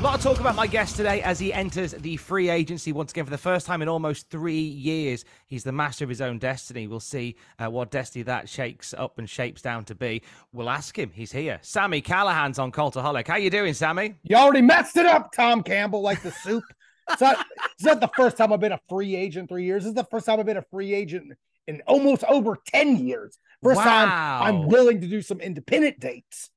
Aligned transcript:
A 0.00 0.02
lot 0.02 0.14
of 0.14 0.22
talk 0.22 0.40
about 0.40 0.54
my 0.56 0.66
guest 0.66 0.96
today 0.96 1.20
as 1.20 1.38
he 1.38 1.52
enters 1.52 1.92
the 1.92 2.16
free 2.16 2.48
agency 2.48 2.90
once 2.90 3.12
again 3.12 3.26
for 3.26 3.30
the 3.30 3.36
first 3.36 3.66
time 3.66 3.82
in 3.82 3.88
almost 3.88 4.30
three 4.30 4.54
years. 4.58 5.26
He's 5.46 5.62
the 5.62 5.72
master 5.72 6.04
of 6.04 6.08
his 6.08 6.22
own 6.22 6.38
destiny. 6.38 6.86
We'll 6.86 7.00
see 7.00 7.36
uh, 7.58 7.68
what 7.68 7.90
destiny 7.90 8.22
that 8.22 8.48
shakes 8.48 8.94
up 8.96 9.18
and 9.18 9.28
shapes 9.28 9.60
down 9.60 9.84
to 9.84 9.94
be. 9.94 10.22
We'll 10.54 10.70
ask 10.70 10.98
him. 10.98 11.10
He's 11.14 11.32
here. 11.32 11.58
Sami 11.60 12.00
Callihan's 12.00 12.58
on 12.58 12.72
Cultaholic. 12.72 13.28
How 13.28 13.36
you 13.36 13.50
doing, 13.50 13.74
Sami? 13.74 14.14
You 14.22 14.36
already 14.36 14.62
messed 14.62 14.96
it 14.96 15.04
up, 15.04 15.32
Tom 15.34 15.62
Campbell, 15.62 16.00
like 16.00 16.22
the 16.22 16.30
soup. 16.32 16.64
it's, 17.10 17.20
not, 17.20 17.44
it's 17.74 17.84
not 17.84 18.00
the 18.00 18.10
first 18.16 18.38
time 18.38 18.54
I've 18.54 18.60
been 18.60 18.72
a 18.72 18.80
free 18.88 19.14
agent 19.14 19.50
three 19.50 19.64
years. 19.66 19.82
This 19.82 19.90
is 19.90 19.96
the 19.96 20.04
first 20.04 20.24
time 20.24 20.40
I've 20.40 20.46
been 20.46 20.56
a 20.56 20.64
free 20.70 20.94
agent 20.94 21.34
in 21.68 21.82
almost 21.86 22.24
over 22.24 22.56
10 22.68 23.06
years. 23.06 23.36
First 23.62 23.76
Wow. 23.76 23.84
time 23.84 24.42
I'm 24.42 24.66
willing 24.66 25.02
to 25.02 25.06
do 25.06 25.20
some 25.20 25.42
independent 25.42 26.00
dates 26.00 26.48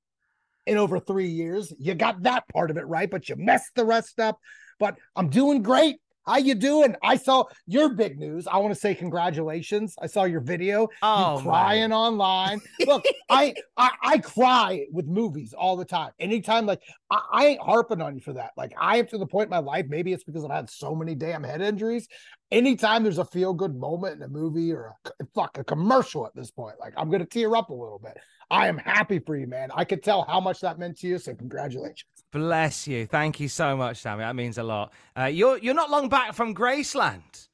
in 0.66 0.78
over 0.78 1.00
three 1.00 1.28
years. 1.28 1.74
You 1.80 1.96
got 1.96 2.24
that 2.24 2.48
part 2.50 2.72
of 2.72 2.78
it 2.78 2.88
right, 2.88 3.10
but 3.10 3.30
you 3.30 3.36
messed 3.36 3.76
the 3.76 3.86
rest 3.86 4.20
up. 4.20 4.40
But 4.80 4.96
I'm 5.16 5.30
doing 5.30 5.62
great. 5.62 5.98
How 6.26 6.38
you 6.38 6.56
doing? 6.56 6.96
I 7.04 7.18
saw 7.18 7.44
your 7.68 7.90
big 7.90 8.18
news. 8.18 8.48
I 8.48 8.58
want 8.58 8.74
to 8.74 8.80
say 8.80 8.96
congratulations. 8.96 9.96
I 10.02 10.08
saw 10.08 10.24
your 10.24 10.40
video. 10.40 10.88
Oh, 11.02 11.36
you 11.36 11.44
crying 11.44 11.92
online. 11.92 12.62
Look, 12.86 13.04
I, 13.30 13.54
I 13.76 13.92
I 14.02 14.18
cry 14.20 14.86
with 14.90 15.06
movies 15.06 15.54
all 15.54 15.76
the 15.76 15.84
time. 15.84 16.12
Anytime, 16.20 16.66
like 16.66 16.82
I, 17.10 17.20
I 17.34 17.46
ain't 17.48 17.62
harping 17.62 18.02
on 18.02 18.16
you 18.16 18.22
for 18.22 18.34
that. 18.34 18.52
Like 18.56 18.72
I 18.80 18.98
am 18.98 19.08
to 19.08 19.18
the 19.18 19.28
point 19.28 19.48
in 19.48 19.50
my 19.50 19.60
life. 19.60 19.88
Maybe 19.90 20.14
it's 20.14 20.24
because 20.24 20.46
I've 20.46 20.52
had 20.52 20.70
so 20.70 20.96
many 20.96 21.14
damn 21.14 21.44
head 21.44 21.62
injuries. 21.62 22.08
Anytime 22.52 23.04
there's 23.04 23.18
a 23.18 23.26
feel 23.26 23.54
good 23.54 23.76
moment 23.76 24.16
in 24.16 24.22
a 24.22 24.30
movie 24.30 24.72
or 24.72 24.96
a 25.06 25.26
fuck 25.36 25.58
a 25.58 25.64
commercial 25.66 26.26
at 26.26 26.36
this 26.36 26.52
point, 26.52 26.76
like 26.80 26.94
I'm 26.96 27.10
gonna 27.10 27.26
tear 27.26 27.54
up 27.54 27.70
a 27.70 27.74
little 27.74 28.00
bit. 28.00 28.18
I 28.54 28.68
am 28.68 28.78
happy 28.78 29.20
for 29.20 29.36
you, 29.36 29.48
man. 29.48 29.70
I 29.74 29.84
could 29.84 30.04
tell 30.04 30.24
how 30.24 30.40
much 30.40 30.62
that 30.62 30.78
meant 30.78 31.00
to 31.00 31.08
you. 31.08 31.18
So 31.18 31.34
congratulations. 31.34 32.06
Bless 32.32 32.88
you. 32.88 33.06
Thank 33.06 33.40
you 33.40 33.48
so 33.48 33.76
much, 33.76 33.98
Sami. 33.98 34.22
That 34.22 34.36
means 34.36 34.58
a 34.58 34.64
lot. 34.64 34.94
Uh, 35.18 35.26
you're 35.26 35.58
you're 35.58 35.74
not 35.74 35.90
long 35.90 36.08
back 36.10 36.34
from 36.34 36.54
Graceland. 36.54 37.48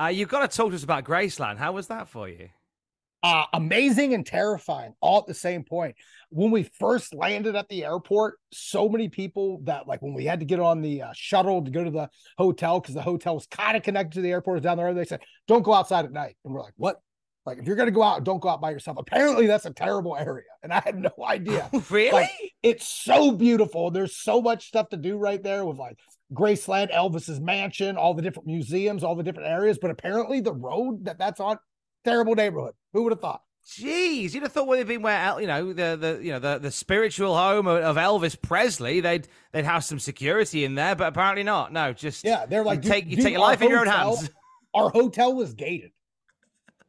Uh, 0.00 0.06
you've 0.06 0.30
got 0.30 0.50
to 0.50 0.56
talk 0.56 0.70
to 0.70 0.74
us 0.76 0.82
about 0.82 1.04
Graceland. 1.04 1.58
How 1.58 1.72
was 1.72 1.88
that 1.88 2.08
for 2.08 2.28
you? 2.28 2.48
uh, 3.22 3.44
amazing 3.52 4.14
and 4.14 4.24
terrifying 4.24 4.94
all 5.00 5.18
at 5.18 5.26
the 5.26 5.34
same 5.34 5.62
point. 5.62 5.94
When 6.30 6.50
we 6.50 6.62
first 6.62 7.14
landed 7.14 7.54
at 7.54 7.68
the 7.68 7.84
airport, 7.84 8.38
so 8.52 8.88
many 8.88 9.08
people 9.08 9.60
that 9.64 9.86
like 9.86 10.00
when 10.00 10.14
we 10.14 10.24
had 10.24 10.40
to 10.40 10.46
get 10.46 10.60
on 10.60 10.80
the 10.80 11.02
uh, 11.02 11.12
shuttle 11.14 11.62
to 11.64 11.70
go 11.70 11.84
to 11.84 11.90
the 11.90 12.08
hotel 12.38 12.80
because 12.80 12.94
the 12.94 13.02
hotel 13.02 13.34
was 13.34 13.46
kind 13.46 13.76
of 13.76 13.82
connected 13.82 14.14
to 14.14 14.20
the 14.22 14.30
airport 14.30 14.62
down 14.62 14.76
the 14.76 14.84
road. 14.84 14.96
They 14.96 15.04
said, 15.04 15.20
"Don't 15.46 15.62
go 15.62 15.74
outside 15.74 16.04
at 16.04 16.12
night," 16.12 16.36
and 16.44 16.54
we're 16.54 16.62
like, 16.62 16.74
"What?" 16.76 17.00
Like 17.46 17.58
if 17.58 17.66
you're 17.66 17.76
gonna 17.76 17.90
go 17.90 18.02
out, 18.02 18.24
don't 18.24 18.40
go 18.40 18.48
out 18.48 18.60
by 18.60 18.70
yourself. 18.70 18.98
Apparently, 18.98 19.46
that's 19.46 19.64
a 19.64 19.72
terrible 19.72 20.16
area, 20.16 20.44
and 20.62 20.72
I 20.72 20.80
had 20.80 20.98
no 20.98 21.10
idea. 21.26 21.68
Oh, 21.72 21.84
really? 21.90 22.12
Like 22.12 22.30
it's 22.62 22.86
so 22.86 23.32
beautiful. 23.32 23.90
There's 23.90 24.16
so 24.16 24.42
much 24.42 24.68
stuff 24.68 24.90
to 24.90 24.96
do 24.96 25.16
right 25.16 25.42
there 25.42 25.64
with 25.64 25.78
like 25.78 25.98
Graceland, 26.34 26.92
Elvis's 26.92 27.40
mansion, 27.40 27.96
all 27.96 28.12
the 28.14 28.22
different 28.22 28.46
museums, 28.46 29.02
all 29.02 29.14
the 29.14 29.22
different 29.22 29.48
areas. 29.48 29.78
But 29.80 29.90
apparently, 29.90 30.40
the 30.40 30.52
road 30.52 31.06
that 31.06 31.18
that's 31.18 31.40
on, 31.40 31.58
terrible 32.04 32.34
neighborhood. 32.34 32.74
Who 32.92 33.04
would 33.04 33.12
have 33.12 33.20
thought? 33.20 33.42
Jeez, 33.66 34.34
you'd 34.34 34.42
have 34.42 34.52
thought 34.52 34.66
would 34.66 34.78
have 34.78 34.88
been 34.88 35.02
where 35.02 35.40
you 35.40 35.46
know 35.46 35.72
the 35.72 35.96
the 35.96 36.18
you 36.22 36.32
know 36.32 36.38
the, 36.38 36.58
the 36.58 36.70
spiritual 36.70 37.36
home 37.36 37.66
of, 37.66 37.82
of 37.82 37.96
Elvis 37.96 38.40
Presley. 38.40 39.00
They'd 39.00 39.28
they'd 39.52 39.64
have 39.64 39.84
some 39.84 39.98
security 39.98 40.64
in 40.64 40.74
there, 40.74 40.94
but 40.94 41.08
apparently 41.08 41.42
not. 41.42 41.72
No, 41.72 41.92
just 41.92 42.24
Yeah, 42.24 42.46
they're 42.46 42.64
like, 42.64 42.84
you 42.84 42.90
take 42.90 43.06
you 43.06 43.16
take 43.16 43.32
your 43.32 43.42
our 43.42 43.48
life 43.48 43.62
in 43.62 43.70
your 43.70 43.80
own 43.80 43.86
hands. 43.86 44.30
Our 44.72 44.88
hotel 44.88 45.34
was 45.34 45.52
gated. 45.52 45.90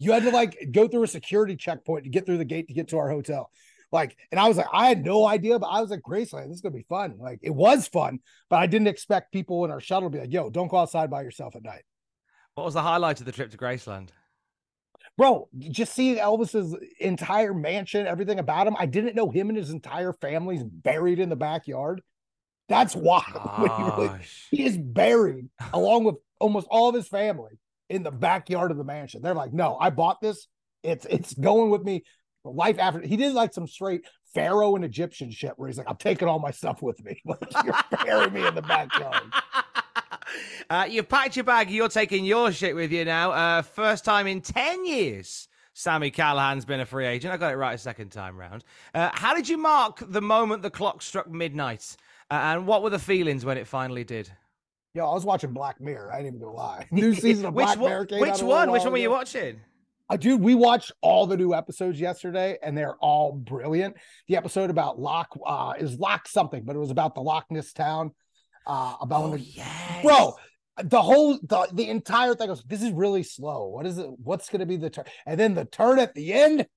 You 0.02 0.14
had 0.14 0.24
to 0.24 0.32
like 0.32 0.70
go 0.72 0.88
through 0.88 1.04
a 1.04 1.08
security 1.08 1.56
checkpoint 1.56 2.06
to 2.06 2.10
get 2.10 2.26
through 2.26 2.40
the 2.40 2.46
gate 2.46 2.68
to 2.70 2.74
get 2.74 2.88
to 2.88 2.98
our 2.98 3.08
hotel. 3.08 3.52
Like, 3.92 4.18
and 4.32 4.40
I 4.40 4.48
was 4.48 4.58
like, 4.58 4.66
I 4.74 4.88
had 4.88 5.06
no 5.06 5.28
idea, 5.28 5.60
but 5.60 5.68
I 5.68 5.80
was 5.80 5.92
like, 5.92 6.02
Graceland, 6.02 6.48
this 6.48 6.56
is 6.56 6.62
gonna 6.62 6.74
be 6.74 6.88
fun. 6.90 7.18
Like, 7.20 7.38
it 7.44 7.54
was 7.54 7.88
fun, 7.88 8.20
but 8.50 8.56
I 8.58 8.66
didn't 8.66 8.88
expect 8.88 9.32
people 9.32 9.64
in 9.64 9.70
our 9.70 9.80
shuttle 9.80 10.10
to 10.10 10.14
be 10.14 10.20
like, 10.20 10.34
yo, 10.34 10.50
don't 10.50 10.70
go 10.70 10.78
outside 10.78 11.12
by 11.12 11.22
yourself 11.22 11.56
at 11.56 11.64
night. 11.64 11.84
What 12.56 12.64
was 12.64 12.74
the 12.74 12.82
highlight 12.82 13.20
of 13.20 13.28
the 13.28 13.32
trip 13.32 13.52
to 13.52 13.58
Graceland? 13.58 14.10
Bro, 15.20 15.50
just 15.60 15.94
seeing 15.94 16.18
Elvis's 16.18 16.76
entire 17.00 17.54
mansion, 17.54 18.08
everything 18.08 18.40
about 18.40 18.66
him. 18.66 18.76
I 18.80 18.88
didn't 18.88 19.16
know 19.16 19.30
him 19.30 19.50
and 19.50 19.58
his 19.58 19.70
entire 19.70 20.14
family's 20.14 20.64
buried 20.64 21.20
in 21.20 21.30
the 21.30 21.36
backyard. 21.36 22.02
That's 22.70 22.96
wild. 22.96 23.24
when 23.58 24.08
really- 24.08 24.20
he 24.50 24.66
is 24.66 24.80
buried 24.80 25.50
along 25.74 26.06
with 26.06 26.16
almost 26.40 26.66
all 26.72 26.90
of 26.90 26.96
his 26.96 27.08
family 27.08 27.60
in 27.92 28.04
the 28.04 28.12
backyard 28.12 28.72
of 28.72 28.78
the 28.78 28.84
mansion. 28.84 29.22
They're 29.22 29.36
like, 29.36 29.54
no, 29.54 29.78
I 29.80 29.90
bought 29.90 30.22
this. 30.22 30.48
It's 30.84 31.06
it's 31.10 31.34
going 31.34 31.70
with 31.70 31.84
me 31.84 32.04
life 32.44 32.80
after. 32.80 33.02
He 33.02 33.18
did 33.18 33.34
like 33.34 33.54
some 33.54 33.68
straight 33.68 34.02
Pharaoh 34.34 34.76
and 34.76 34.86
Egyptian 34.86 35.30
shit 35.30 35.54
where 35.58 35.68
he's 35.68 35.78
like, 35.78 35.90
I'm 35.90 35.98
taking 35.98 36.28
all 36.28 36.40
my 36.40 36.52
stuff 36.52 36.82
with 36.82 37.04
me. 37.04 37.22
You're 37.66 37.76
burying 38.04 38.34
me 38.34 38.48
in 38.48 38.56
the 38.56 38.62
backyard. 38.62 39.24
Uh, 40.70 40.86
you've 40.90 41.10
packed 41.10 41.36
your 41.36 41.44
bag. 41.44 41.70
You're 41.70 41.90
taking 41.90 42.24
your 42.24 42.50
shit 42.54 42.74
with 42.74 42.94
you 42.94 43.04
now. 43.04 43.32
Uh, 43.32 43.62
first 43.62 44.06
time 44.06 44.28
in 44.28 44.40
10 44.40 44.86
years. 44.86 45.50
Sami 45.74 46.12
Callihan's 46.12 46.64
been 46.64 46.80
a 46.80 46.86
free 46.86 47.06
agent. 47.06 47.34
I 47.34 47.38
got 47.38 47.52
it 47.52 47.58
right 47.58 47.74
a 47.74 47.78
second 47.78 48.10
time 48.12 48.38
round. 48.38 48.64
Uh, 48.94 49.10
how 49.14 49.34
did 49.34 49.50
you 49.50 49.58
mark 49.58 50.02
the 50.02 50.22
moment 50.22 50.62
the 50.62 50.70
clock 50.70 51.02
struck 51.02 51.30
midnight? 51.30 51.98
Uh, 52.30 52.36
and 52.36 52.68
what 52.68 52.84
were 52.84 52.90
the 52.90 53.00
feelings 53.00 53.44
when 53.44 53.58
it 53.58 53.68
finally 53.68 54.06
did? 54.06 54.32
Yo, 54.94 55.10
I 55.10 55.14
was 55.14 55.24
watching 55.24 55.54
Black 55.54 55.80
Mirror. 55.80 56.12
I 56.12 56.18
ain't 56.18 56.28
even 56.28 56.40
gonna 56.40 56.52
lie. 56.52 56.88
New 56.92 57.14
season 57.16 57.46
of 57.46 57.54
Black 57.56 57.80
Mirror 57.80 58.06
came 58.08 58.20
Which 58.20 58.42
one? 58.42 58.72
Which 58.72 58.84
one 58.84 58.92
were 58.92 58.98
you 58.98 59.12
watching? 59.12 59.62
Uh, 60.10 60.18
dude, 60.18 60.42
we 60.42 60.56
watched 60.56 60.92
all 61.02 61.26
the 61.26 61.38
new 61.38 61.54
episodes 61.54 61.98
yesterday, 61.98 62.58
and 62.62 62.78
they're 62.78 62.96
all 62.98 63.32
brilliant. 63.32 63.96
The 64.28 64.36
episode 64.36 64.70
about 64.70 65.00
Lock 65.00 65.30
uh, 65.46 65.74
is 65.80 65.98
Lock 65.98 66.28
something, 66.28 66.64
but 66.66 66.76
it 66.76 66.80
was 66.80 66.92
about 66.92 67.16
the 67.16 67.22
Loch 67.22 67.46
Ness 67.50 67.72
town. 67.72 68.12
Uh, 68.68 68.96
about 69.00 69.24
Oh, 69.24 69.30
when 69.30 69.40
the, 69.40 69.46
yes. 69.46 70.04
bro, 70.04 70.36
the 70.84 71.02
whole 71.02 71.40
the, 71.42 71.68
the 71.72 71.88
entire 71.90 72.36
thing 72.36 72.50
was 72.50 72.62
this 72.64 72.84
is 72.84 72.92
really 72.92 73.24
slow. 73.24 73.70
What 73.70 73.88
is 73.88 73.98
it? 73.98 74.08
What's 74.22 74.50
going 74.50 74.60
to 74.60 74.66
be 74.66 74.76
the 74.76 74.90
turn? 74.90 75.06
And 75.26 75.40
then 75.40 75.54
the 75.54 75.66
turn 75.66 76.00
at 76.00 76.14
the 76.14 76.34
end. 76.34 76.68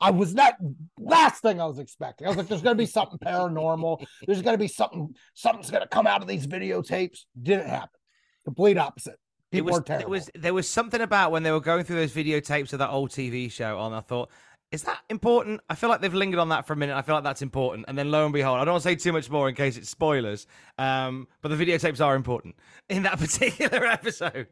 I 0.00 0.10
was 0.10 0.34
not 0.34 0.54
last 0.98 1.42
thing 1.42 1.60
I 1.60 1.66
was 1.66 1.78
expecting. 1.78 2.26
I 2.26 2.30
was 2.30 2.36
like, 2.36 2.48
there's 2.48 2.62
going 2.62 2.76
to 2.76 2.82
be 2.82 2.86
something 2.86 3.18
paranormal. 3.18 4.04
There's 4.26 4.42
going 4.42 4.54
to 4.54 4.58
be 4.58 4.68
something. 4.68 5.14
Something's 5.34 5.70
going 5.70 5.82
to 5.82 5.88
come 5.88 6.06
out 6.06 6.22
of 6.22 6.28
these 6.28 6.46
videotapes. 6.46 7.20
Didn't 7.40 7.68
happen. 7.68 7.98
Complete 8.44 8.78
opposite. 8.78 9.18
It 9.52 9.64
was, 9.64 9.80
terrible. 9.84 10.02
There 10.02 10.08
was 10.08 10.30
there 10.34 10.54
was 10.54 10.68
something 10.68 11.00
about 11.00 11.30
when 11.30 11.42
they 11.42 11.50
were 11.50 11.60
going 11.60 11.84
through 11.84 11.96
those 11.96 12.12
videotapes 12.12 12.72
of 12.72 12.80
that 12.80 12.90
old 12.90 13.10
TV 13.10 13.50
show 13.50 13.78
on. 13.78 13.94
I 13.94 14.00
thought, 14.00 14.30
is 14.72 14.82
that 14.82 14.98
important? 15.08 15.60
I 15.70 15.74
feel 15.76 15.88
like 15.88 16.00
they've 16.00 16.12
lingered 16.12 16.40
on 16.40 16.48
that 16.50 16.66
for 16.66 16.72
a 16.72 16.76
minute. 16.76 16.96
I 16.96 17.02
feel 17.02 17.14
like 17.14 17.24
that's 17.24 17.42
important. 17.42 17.86
And 17.88 17.96
then 17.96 18.10
lo 18.10 18.24
and 18.24 18.32
behold, 18.32 18.58
I 18.58 18.64
don't 18.64 18.72
want 18.72 18.82
to 18.82 18.88
say 18.88 18.96
too 18.96 19.12
much 19.12 19.30
more 19.30 19.48
in 19.48 19.54
case 19.54 19.76
it's 19.76 19.88
spoilers. 19.88 20.46
Um, 20.78 21.28
but 21.40 21.48
the 21.48 21.56
videotapes 21.64 22.04
are 22.04 22.16
important 22.16 22.56
in 22.88 23.04
that 23.04 23.18
particular 23.18 23.86
episode. 23.86 24.48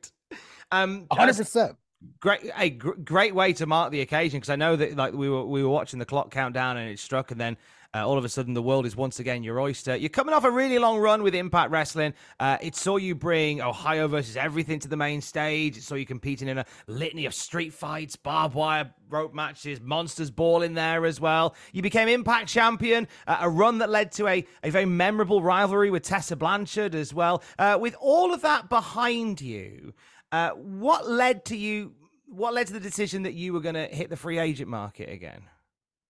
Um, 0.70 1.06
hundred 1.10 1.36
percent. 1.36 1.76
Great, 2.20 2.50
a 2.56 2.70
gr- 2.70 2.92
great 2.92 3.34
way 3.34 3.52
to 3.54 3.66
mark 3.66 3.90
the 3.90 4.00
occasion 4.00 4.40
because 4.40 4.50
I 4.50 4.56
know 4.56 4.76
that 4.76 4.96
like 4.96 5.12
we 5.12 5.28
were 5.28 5.44
we 5.44 5.62
were 5.62 5.70
watching 5.70 5.98
the 5.98 6.04
clock 6.04 6.30
countdown 6.30 6.76
and 6.76 6.90
it 6.90 6.98
struck, 6.98 7.30
and 7.30 7.40
then 7.40 7.56
uh, 7.94 8.06
all 8.06 8.18
of 8.18 8.24
a 8.24 8.28
sudden 8.28 8.54
the 8.54 8.62
world 8.62 8.86
is 8.86 8.96
once 8.96 9.20
again 9.20 9.42
your 9.44 9.60
oyster. 9.60 9.94
You're 9.94 10.08
coming 10.08 10.34
off 10.34 10.44
a 10.44 10.50
really 10.50 10.78
long 10.78 10.98
run 10.98 11.22
with 11.22 11.34
Impact 11.34 11.70
Wrestling. 11.70 12.14
Uh, 12.40 12.58
it 12.60 12.74
saw 12.74 12.96
you 12.96 13.14
bring 13.14 13.62
Ohio 13.62 14.08
versus 14.08 14.36
everything 14.36 14.80
to 14.80 14.88
the 14.88 14.96
main 14.96 15.20
stage. 15.20 15.76
It 15.76 15.84
saw 15.84 15.94
you 15.94 16.04
competing 16.04 16.48
in 16.48 16.58
a 16.58 16.66
litany 16.88 17.24
of 17.26 17.34
street 17.34 17.72
fights, 17.72 18.16
barbed 18.16 18.54
wire 18.54 18.92
rope 19.08 19.32
matches, 19.32 19.80
monsters 19.80 20.30
ball 20.30 20.62
in 20.62 20.74
there 20.74 21.06
as 21.06 21.20
well. 21.20 21.54
You 21.72 21.82
became 21.82 22.08
Impact 22.08 22.48
champion, 22.48 23.06
uh, 23.28 23.38
a 23.42 23.48
run 23.48 23.78
that 23.78 23.90
led 23.90 24.10
to 24.12 24.26
a, 24.26 24.44
a 24.64 24.70
very 24.70 24.86
memorable 24.86 25.40
rivalry 25.40 25.90
with 25.90 26.02
Tessa 26.02 26.34
Blanchard 26.34 26.96
as 26.96 27.14
well. 27.14 27.42
Uh, 27.58 27.78
with 27.80 27.94
all 28.00 28.34
of 28.34 28.42
that 28.42 28.68
behind 28.68 29.40
you, 29.40 29.94
uh, 30.34 30.50
what 30.54 31.08
led 31.08 31.44
to 31.44 31.56
you? 31.56 31.92
What 32.26 32.54
led 32.54 32.66
to 32.66 32.72
the 32.72 32.80
decision 32.80 33.22
that 33.22 33.34
you 33.34 33.52
were 33.52 33.60
going 33.60 33.76
to 33.76 33.86
hit 33.86 34.10
the 34.10 34.16
free 34.16 34.40
agent 34.40 34.68
market 34.68 35.08
again? 35.08 35.42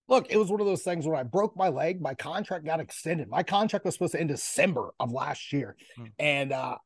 Look, 0.08 0.30
it 0.30 0.38
was 0.38 0.50
one 0.50 0.60
of 0.60 0.66
those 0.66 0.82
things 0.82 1.06
where 1.06 1.16
I 1.16 1.24
broke 1.24 1.54
my 1.56 1.68
leg. 1.68 2.00
My 2.00 2.14
contract 2.14 2.64
got 2.64 2.80
extended. 2.80 3.28
My 3.28 3.42
contract 3.42 3.84
was 3.84 3.94
supposed 3.94 4.12
to 4.12 4.20
end 4.20 4.30
December 4.30 4.94
of 4.98 5.12
last 5.12 5.52
year. 5.52 5.76
Hmm. 5.96 6.04
And 6.18 6.52
uh, 6.52 6.76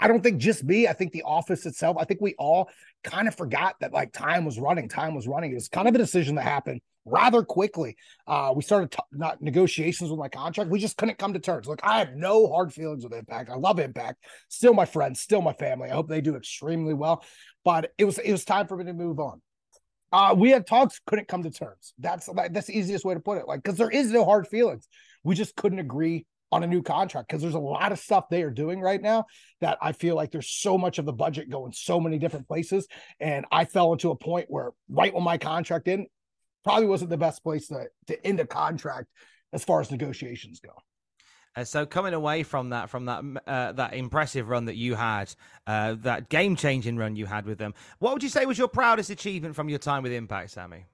I 0.00 0.08
don't 0.08 0.22
think 0.22 0.38
just 0.38 0.64
me. 0.64 0.88
I 0.88 0.94
think 0.94 1.12
the 1.12 1.24
office 1.24 1.66
itself, 1.66 1.98
I 2.00 2.04
think 2.04 2.22
we 2.22 2.34
all 2.38 2.70
kind 3.04 3.28
of 3.28 3.34
forgot 3.34 3.76
that 3.80 3.92
like 3.92 4.12
time 4.12 4.46
was 4.46 4.58
running, 4.58 4.88
time 4.88 5.14
was 5.14 5.28
running. 5.28 5.52
It 5.52 5.56
was 5.56 5.68
kind 5.68 5.88
of 5.88 5.94
a 5.94 5.98
decision 5.98 6.36
that 6.36 6.44
happened 6.44 6.80
rather 7.04 7.42
quickly. 7.42 7.96
Uh, 8.26 8.52
we 8.54 8.62
started 8.62 8.90
t- 8.92 8.98
not 9.12 9.40
negotiations 9.40 10.10
with 10.10 10.18
my 10.18 10.28
contract. 10.28 10.70
We 10.70 10.78
just 10.78 10.96
couldn't 10.96 11.18
come 11.18 11.32
to 11.32 11.38
terms. 11.38 11.66
Look, 11.66 11.80
I 11.82 11.98
have 11.98 12.14
no 12.14 12.48
hard 12.48 12.72
feelings 12.72 13.04
with 13.04 13.12
Impact. 13.12 13.50
I 13.50 13.56
love 13.56 13.78
Impact. 13.78 14.22
Still 14.48 14.74
my 14.74 14.84
friends, 14.84 15.20
still 15.20 15.42
my 15.42 15.52
family. 15.52 15.90
I 15.90 15.94
hope 15.94 16.08
they 16.08 16.20
do 16.20 16.36
extremely 16.36 16.94
well. 16.94 17.24
But 17.64 17.92
it 17.98 18.04
was 18.04 18.18
it 18.18 18.32
was 18.32 18.44
time 18.44 18.66
for 18.66 18.76
me 18.76 18.84
to 18.84 18.92
move 18.92 19.20
on. 19.20 19.40
Uh, 20.12 20.34
we 20.36 20.50
had 20.50 20.66
talks, 20.66 21.00
couldn't 21.06 21.28
come 21.28 21.42
to 21.44 21.50
terms. 21.50 21.94
That's 21.98 22.28
that's 22.52 22.66
the 22.66 22.78
easiest 22.78 23.04
way 23.04 23.14
to 23.14 23.20
put 23.20 23.38
it. 23.38 23.46
Like, 23.46 23.62
because 23.62 23.78
there 23.78 23.90
is 23.90 24.10
no 24.10 24.24
hard 24.24 24.48
feelings. 24.48 24.88
We 25.22 25.34
just 25.34 25.54
couldn't 25.54 25.78
agree 25.78 26.26
on 26.52 26.64
a 26.64 26.66
new 26.66 26.82
contract 26.82 27.28
because 27.28 27.42
there's 27.42 27.54
a 27.54 27.58
lot 27.58 27.92
of 27.92 27.98
stuff 27.98 28.28
they 28.28 28.42
are 28.42 28.50
doing 28.50 28.80
right 28.80 29.00
now 29.00 29.26
that 29.60 29.78
I 29.80 29.92
feel 29.92 30.16
like 30.16 30.32
there's 30.32 30.50
so 30.50 30.76
much 30.76 30.98
of 30.98 31.04
the 31.04 31.12
budget 31.12 31.48
going 31.48 31.72
so 31.72 32.00
many 32.00 32.18
different 32.18 32.48
places. 32.48 32.88
And 33.20 33.46
I 33.52 33.64
fell 33.64 33.92
into 33.92 34.10
a 34.10 34.16
point 34.16 34.46
where 34.48 34.70
right 34.88 35.14
when 35.14 35.22
my 35.22 35.38
contract 35.38 35.86
in, 35.86 36.06
probably 36.64 36.86
wasn't 36.86 37.10
the 37.10 37.16
best 37.16 37.42
place 37.42 37.68
to 37.68 37.86
to 38.06 38.26
end 38.26 38.40
a 38.40 38.46
contract 38.46 39.08
as 39.52 39.64
far 39.64 39.80
as 39.80 39.90
negotiations 39.90 40.60
go. 40.60 40.72
Uh, 41.56 41.64
so 41.64 41.84
coming 41.84 42.14
away 42.14 42.42
from 42.44 42.70
that, 42.70 42.88
from 42.88 43.06
that 43.06 43.24
uh, 43.46 43.72
that 43.72 43.94
impressive 43.94 44.48
run 44.48 44.66
that 44.66 44.76
you 44.76 44.94
had, 44.94 45.34
uh, 45.66 45.96
that 46.00 46.28
game 46.28 46.54
changing 46.54 46.96
run 46.96 47.16
you 47.16 47.26
had 47.26 47.44
with 47.44 47.58
them, 47.58 47.74
what 47.98 48.12
would 48.12 48.22
you 48.22 48.28
say 48.28 48.46
was 48.46 48.56
your 48.56 48.68
proudest 48.68 49.10
achievement 49.10 49.56
from 49.56 49.68
your 49.68 49.78
time 49.78 50.02
with 50.02 50.12
Impact, 50.12 50.50
Sami? 50.50 50.86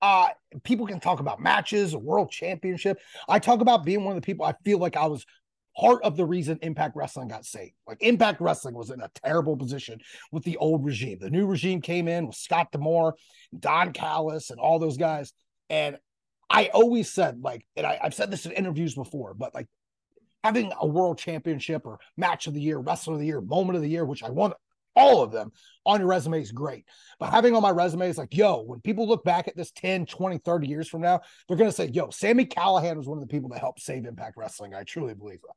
Uh, 0.00 0.28
people 0.64 0.84
can 0.84 0.98
talk 0.98 1.20
about 1.20 1.40
matches, 1.40 1.94
a 1.94 1.98
world 1.98 2.28
championship. 2.28 2.98
I 3.28 3.38
talk 3.38 3.60
about 3.60 3.84
being 3.84 4.02
one 4.02 4.16
of 4.16 4.20
the 4.20 4.26
people 4.26 4.44
I 4.44 4.54
feel 4.64 4.78
like 4.78 4.96
I 4.96 5.06
was 5.06 5.24
part 5.78 6.02
of 6.02 6.16
the 6.16 6.24
reason 6.24 6.58
Impact 6.62 6.96
Wrestling 6.96 7.28
got 7.28 7.44
saved. 7.44 7.74
Like 7.86 8.02
Impact 8.02 8.40
Wrestling 8.40 8.74
was 8.74 8.90
in 8.90 9.00
a 9.00 9.10
terrible 9.24 9.56
position 9.56 10.00
with 10.30 10.44
the 10.44 10.56
old 10.56 10.84
regime. 10.84 11.18
The 11.20 11.30
new 11.30 11.46
regime 11.46 11.80
came 11.80 12.08
in 12.08 12.26
with 12.26 12.36
Scott 12.36 12.70
D'Amore, 12.72 13.14
Don 13.58 13.92
Callis, 13.92 14.50
and 14.50 14.60
all 14.60 14.78
those 14.78 14.96
guys. 14.96 15.32
And 15.70 15.98
I 16.50 16.70
always 16.74 17.10
said, 17.10 17.40
like, 17.42 17.66
and 17.76 17.86
I, 17.86 17.98
have 18.02 18.14
said 18.14 18.30
this 18.30 18.46
in 18.46 18.52
interviews 18.52 18.94
before, 18.94 19.34
but 19.34 19.54
like 19.54 19.68
having 20.44 20.72
a 20.78 20.86
world 20.86 21.18
championship 21.18 21.86
or 21.86 21.98
match 22.16 22.46
of 22.46 22.54
the 22.54 22.60
year, 22.60 22.78
wrestler 22.78 23.14
of 23.14 23.20
the 23.20 23.26
year, 23.26 23.40
moment 23.40 23.76
of 23.76 23.82
the 23.82 23.88
year, 23.88 24.04
which 24.04 24.22
I 24.22 24.30
won 24.30 24.52
all 24.94 25.22
of 25.22 25.32
them 25.32 25.52
on 25.86 26.00
your 26.00 26.08
resume 26.08 26.40
is 26.40 26.52
great. 26.52 26.84
But 27.18 27.30
having 27.30 27.56
on 27.56 27.62
my 27.62 27.70
resume 27.70 28.08
is 28.08 28.18
like, 28.18 28.36
yo, 28.36 28.62
when 28.62 28.80
people 28.80 29.08
look 29.08 29.24
back 29.24 29.48
at 29.48 29.56
this 29.56 29.70
10, 29.72 30.06
20, 30.06 30.38
30 30.38 30.66
years 30.66 30.88
from 30.88 31.00
now, 31.00 31.20
they're 31.48 31.56
going 31.56 31.70
to 31.70 31.76
say, 31.76 31.88
yo, 31.88 32.10
Sami 32.10 32.44
Callihan 32.44 32.96
was 32.96 33.08
one 33.08 33.18
of 33.18 33.22
the 33.22 33.32
people 33.32 33.48
that 33.50 33.60
helped 33.60 33.80
save 33.80 34.04
Impact 34.04 34.36
Wrestling. 34.36 34.74
I 34.74 34.84
truly 34.84 35.14
believe 35.14 35.40
that 35.42 35.54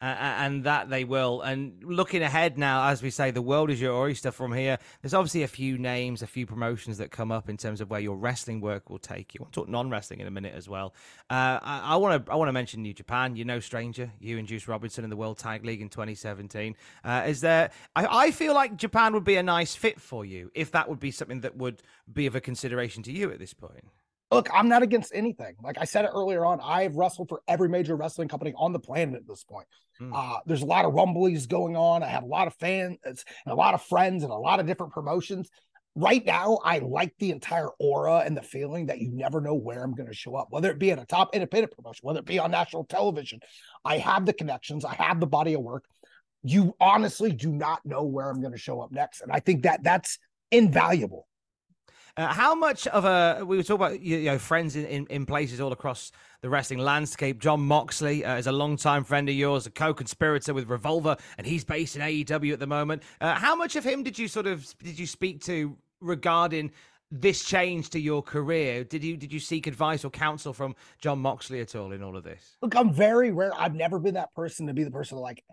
and 0.00 0.64
that 0.64 0.88
they 0.88 1.04
will. 1.04 1.42
And 1.42 1.82
looking 1.84 2.22
ahead 2.22 2.56
now, 2.56 2.88
as 2.88 3.02
we 3.02 3.10
say, 3.10 3.30
the 3.30 3.42
world 3.42 3.70
is 3.70 3.80
your 3.80 3.94
oyster 3.94 4.30
from 4.30 4.52
here. 4.52 4.78
There's 5.02 5.14
obviously 5.14 5.42
a 5.42 5.48
few 5.48 5.76
names, 5.76 6.22
a 6.22 6.26
few 6.26 6.46
promotions 6.46 6.98
that 6.98 7.10
come 7.10 7.30
up 7.30 7.48
in 7.48 7.56
terms 7.56 7.80
of 7.80 7.90
where 7.90 8.00
your 8.00 8.16
wrestling 8.16 8.60
work 8.60 8.88
will 8.88 8.98
take 8.98 9.34
you. 9.34 9.40
We'll 9.40 9.50
talk 9.50 9.68
non-wrestling 9.68 10.20
in 10.20 10.26
a 10.26 10.30
minute 10.30 10.54
as 10.54 10.68
well. 10.68 10.94
Uh, 11.28 11.58
I 11.62 11.96
want 11.96 12.24
to 12.24 12.32
I 12.32 12.36
want 12.36 12.48
to 12.48 12.52
mention 12.52 12.82
New 12.82 12.94
Japan. 12.94 13.36
You're 13.36 13.46
no 13.46 13.60
stranger. 13.60 14.10
You 14.20 14.38
and 14.38 14.48
Juice 14.48 14.66
Robinson 14.66 15.04
in 15.04 15.10
the 15.10 15.16
World 15.16 15.38
Tag 15.38 15.64
League 15.64 15.82
in 15.82 15.88
2017. 15.88 16.76
Uh, 17.04 17.24
is 17.26 17.40
there? 17.40 17.70
I, 17.94 18.26
I 18.26 18.30
feel 18.30 18.54
like 18.54 18.76
Japan 18.76 19.12
would 19.12 19.24
be 19.24 19.36
a 19.36 19.42
nice 19.42 19.74
fit 19.74 20.00
for 20.00 20.24
you 20.24 20.50
if 20.54 20.70
that 20.72 20.88
would 20.88 21.00
be 21.00 21.10
something 21.10 21.40
that 21.40 21.56
would 21.56 21.82
be 22.10 22.26
of 22.26 22.34
a 22.34 22.40
consideration 22.40 23.02
to 23.02 23.12
you 23.12 23.30
at 23.30 23.38
this 23.38 23.52
point 23.52 23.84
look, 24.30 24.48
I'm 24.52 24.68
not 24.68 24.82
against 24.82 25.12
anything. 25.14 25.54
Like 25.62 25.76
I 25.78 25.84
said 25.84 26.04
it 26.04 26.12
earlier 26.14 26.44
on, 26.44 26.60
I've 26.62 26.94
wrestled 26.94 27.28
for 27.28 27.42
every 27.48 27.68
major 27.68 27.96
wrestling 27.96 28.28
company 28.28 28.54
on 28.56 28.72
the 28.72 28.78
planet 28.78 29.16
at 29.16 29.26
this 29.26 29.44
point. 29.44 29.66
Mm. 30.00 30.12
Uh, 30.14 30.40
there's 30.46 30.62
a 30.62 30.66
lot 30.66 30.84
of 30.84 30.92
rumblies 30.92 31.48
going 31.48 31.76
on. 31.76 32.02
I 32.02 32.08
have 32.08 32.22
a 32.22 32.26
lot 32.26 32.46
of 32.46 32.54
fans 32.54 32.98
and 33.04 33.18
a 33.46 33.54
lot 33.54 33.74
of 33.74 33.82
friends 33.82 34.22
and 34.22 34.32
a 34.32 34.36
lot 34.36 34.60
of 34.60 34.66
different 34.66 34.92
promotions. 34.92 35.50
Right 35.96 36.24
now, 36.24 36.60
I 36.64 36.78
like 36.78 37.12
the 37.18 37.32
entire 37.32 37.68
aura 37.80 38.18
and 38.18 38.36
the 38.36 38.42
feeling 38.42 38.86
that 38.86 39.00
you 39.00 39.10
never 39.12 39.40
know 39.40 39.54
where 39.54 39.82
I'm 39.82 39.94
going 39.94 40.08
to 40.08 40.14
show 40.14 40.36
up, 40.36 40.48
whether 40.50 40.70
it 40.70 40.78
be 40.78 40.90
in 40.90 41.00
a 41.00 41.04
top 41.04 41.34
independent 41.34 41.76
promotion, 41.76 42.00
whether 42.02 42.20
it 42.20 42.26
be 42.26 42.38
on 42.38 42.52
national 42.52 42.84
television. 42.84 43.40
I 43.84 43.98
have 43.98 44.24
the 44.24 44.32
connections, 44.32 44.84
I 44.84 44.94
have 44.94 45.18
the 45.18 45.26
body 45.26 45.54
of 45.54 45.62
work. 45.62 45.84
You 46.44 46.74
honestly 46.80 47.32
do 47.32 47.50
not 47.52 47.84
know 47.84 48.04
where 48.04 48.30
I'm 48.30 48.40
going 48.40 48.52
to 48.52 48.58
show 48.58 48.80
up 48.80 48.92
next. 48.92 49.20
And 49.20 49.32
I 49.32 49.40
think 49.40 49.64
that 49.64 49.82
that's 49.82 50.18
invaluable. 50.52 51.26
Uh, 52.16 52.26
how 52.28 52.54
much 52.54 52.86
of 52.88 53.04
a 53.04 53.44
we 53.44 53.56
were 53.56 53.62
talking 53.62 53.86
about 53.86 54.00
you 54.00 54.24
know 54.24 54.38
friends 54.38 54.76
in, 54.76 54.84
in, 54.86 55.06
in 55.06 55.26
places 55.26 55.60
all 55.60 55.72
across 55.72 56.12
the 56.40 56.48
wrestling 56.48 56.78
landscape. 56.78 57.38
Jon 57.38 57.60
Moxley 57.60 58.24
uh, 58.24 58.36
is 58.36 58.46
a 58.46 58.52
longtime 58.52 59.04
friend 59.04 59.28
of 59.28 59.34
yours, 59.34 59.66
a 59.66 59.70
co-conspirator 59.70 60.54
with 60.54 60.68
Revolver, 60.68 61.16
and 61.36 61.46
he's 61.46 61.64
based 61.64 61.96
in 61.96 62.02
AEW 62.02 62.52
at 62.52 62.58
the 62.58 62.66
moment. 62.66 63.02
Uh, 63.20 63.34
how 63.34 63.54
much 63.54 63.76
of 63.76 63.84
him 63.84 64.02
did 64.02 64.18
you 64.18 64.28
sort 64.28 64.46
of 64.46 64.66
did 64.78 64.98
you 64.98 65.06
speak 65.06 65.42
to 65.44 65.76
regarding 66.00 66.70
this 67.10 67.44
change 67.44 67.90
to 67.90 68.00
your 68.00 68.22
career? 68.22 68.84
Did 68.84 69.04
you 69.04 69.16
did 69.16 69.32
you 69.32 69.40
seek 69.40 69.66
advice 69.66 70.04
or 70.04 70.10
counsel 70.10 70.52
from 70.52 70.74
Jon 71.00 71.18
Moxley 71.18 71.60
at 71.60 71.74
all 71.74 71.92
in 71.92 72.02
all 72.02 72.16
of 72.16 72.24
this? 72.24 72.56
Look, 72.62 72.76
I'm 72.76 72.92
very 72.92 73.32
rare. 73.32 73.52
I've 73.58 73.74
never 73.74 73.98
been 73.98 74.14
that 74.14 74.34
person 74.34 74.66
to 74.66 74.74
be 74.74 74.84
the 74.84 74.90
person 74.90 75.16
to 75.16 75.22
like 75.22 75.44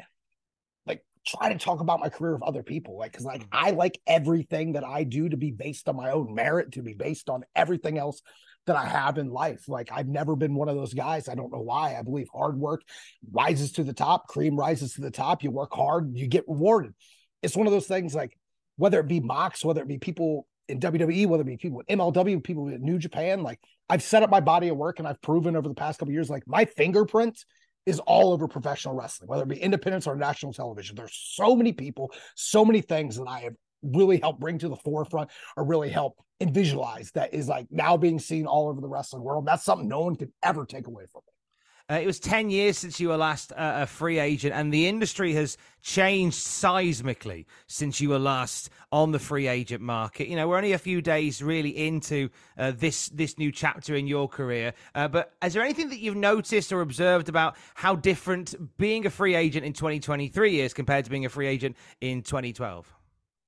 try 1.27 1.51
to 1.51 1.59
talk 1.59 1.79
about 1.79 1.99
my 1.99 2.09
career 2.09 2.33
with 2.33 2.43
other 2.43 2.63
people 2.63 2.97
like 2.97 3.11
because 3.11 3.25
like 3.25 3.41
mm. 3.41 3.47
i 3.51 3.71
like 3.71 3.99
everything 4.07 4.73
that 4.73 4.83
i 4.83 5.03
do 5.03 5.27
to 5.27 5.37
be 5.37 5.51
based 5.51 5.89
on 5.89 5.95
my 5.95 6.11
own 6.11 6.33
merit 6.33 6.71
to 6.71 6.81
be 6.81 6.93
based 6.93 7.29
on 7.29 7.43
everything 7.55 7.97
else 7.97 8.21
that 8.65 8.75
i 8.75 8.85
have 8.85 9.17
in 9.17 9.29
life 9.29 9.67
like 9.67 9.89
i've 9.91 10.07
never 10.07 10.35
been 10.35 10.55
one 10.55 10.69
of 10.69 10.75
those 10.75 10.93
guys 10.93 11.27
i 11.27 11.35
don't 11.35 11.51
know 11.51 11.61
why 11.61 11.95
i 11.97 12.01
believe 12.01 12.27
hard 12.33 12.57
work 12.57 12.81
rises 13.31 13.73
to 13.73 13.83
the 13.83 13.93
top 13.93 14.27
cream 14.27 14.55
rises 14.55 14.93
to 14.93 15.01
the 15.01 15.11
top 15.11 15.43
you 15.43 15.51
work 15.51 15.73
hard 15.73 16.15
you 16.15 16.27
get 16.27 16.45
rewarded 16.47 16.93
it's 17.43 17.55
one 17.55 17.67
of 17.67 17.73
those 17.73 17.87
things 17.87 18.15
like 18.15 18.37
whether 18.77 18.99
it 18.99 19.07
be 19.07 19.19
Mox 19.19 19.65
whether 19.65 19.81
it 19.81 19.87
be 19.87 19.97
people 19.97 20.47
in 20.69 20.79
WWE, 20.79 21.27
whether 21.27 21.41
it 21.41 21.45
be 21.45 21.57
people 21.57 21.77
with 21.77 21.87
MLW, 21.87 22.43
people 22.43 22.65
with 22.65 22.81
New 22.81 22.97
Japan, 22.97 23.41
like 23.41 23.59
I've 23.89 24.03
set 24.03 24.23
up 24.23 24.29
my 24.29 24.41
body 24.41 24.67
of 24.67 24.77
work 24.77 24.99
and 24.99 25.07
I've 25.07 25.21
proven 25.21 25.55
over 25.55 25.67
the 25.67 25.73
past 25.73 25.99
couple 25.99 26.13
years, 26.13 26.29
like 26.29 26.43
my 26.45 26.65
fingerprint 26.65 27.45
is 27.87 27.99
all 28.01 28.33
over 28.33 28.47
professional 28.47 28.93
wrestling, 28.93 29.29
whether 29.29 29.43
it 29.43 29.49
be 29.49 29.57
independence 29.57 30.05
or 30.05 30.15
national 30.15 30.53
television. 30.53 30.95
There's 30.95 31.15
so 31.15 31.55
many 31.55 31.71
people, 31.71 32.11
so 32.35 32.65
many 32.65 32.81
things 32.81 33.15
that 33.15 33.27
I 33.27 33.39
have 33.39 33.55
really 33.81 34.19
helped 34.19 34.41
bring 34.41 34.59
to 34.59 34.69
the 34.69 34.75
forefront 34.75 35.29
or 35.55 35.63
really 35.63 35.89
help 35.89 36.17
and 36.41 36.53
visualize 36.53 37.11
that 37.11 37.33
is 37.33 37.47
like 37.47 37.65
now 37.71 37.95
being 37.95 38.19
seen 38.19 38.45
all 38.45 38.67
over 38.67 38.81
the 38.81 38.89
wrestling 38.89 39.23
world. 39.23 39.45
That's 39.45 39.63
something 39.63 39.87
no 39.87 40.01
one 40.01 40.17
could 40.17 40.31
ever 40.43 40.65
take 40.65 40.87
away 40.87 41.05
from. 41.11 41.21
Uh, 41.89 41.95
it 41.95 42.05
was 42.05 42.19
10 42.19 42.49
years 42.49 42.77
since 42.77 42.99
you 42.99 43.07
were 43.07 43.15
last 43.15 43.53
uh, 43.53 43.77
a 43.77 43.87
free 43.87 44.19
agent, 44.19 44.53
and 44.53 44.73
the 44.73 44.87
industry 44.87 45.33
has 45.33 45.57
changed 45.81 46.35
seismically 46.35 47.45
since 47.67 48.01
you 48.01 48.09
were 48.09 48.19
last 48.19 48.69
on 48.91 49.13
the 49.13 49.19
free 49.19 49.47
agent 49.47 49.81
market. 49.81 50.27
You 50.27 50.35
know, 50.35 50.49
we're 50.49 50.57
only 50.57 50.73
a 50.73 50.77
few 50.77 51.01
days 51.01 51.41
really 51.41 51.69
into 51.87 52.27
uh, 52.57 52.73
this 52.75 53.07
this 53.09 53.37
new 53.37 53.53
chapter 53.53 53.95
in 53.95 54.05
your 54.05 54.27
career. 54.27 54.73
Uh, 54.95 55.07
but 55.07 55.31
is 55.41 55.53
there 55.53 55.63
anything 55.63 55.87
that 55.89 55.99
you've 55.99 56.17
noticed 56.17 56.73
or 56.73 56.81
observed 56.81 57.29
about 57.29 57.55
how 57.73 57.95
different 57.95 58.77
being 58.77 59.05
a 59.05 59.09
free 59.09 59.35
agent 59.35 59.65
in 59.65 59.71
2023 59.71 60.59
is 60.59 60.73
compared 60.73 61.05
to 61.05 61.11
being 61.11 61.25
a 61.25 61.29
free 61.29 61.47
agent 61.47 61.77
in 62.01 62.21
2012? 62.21 62.96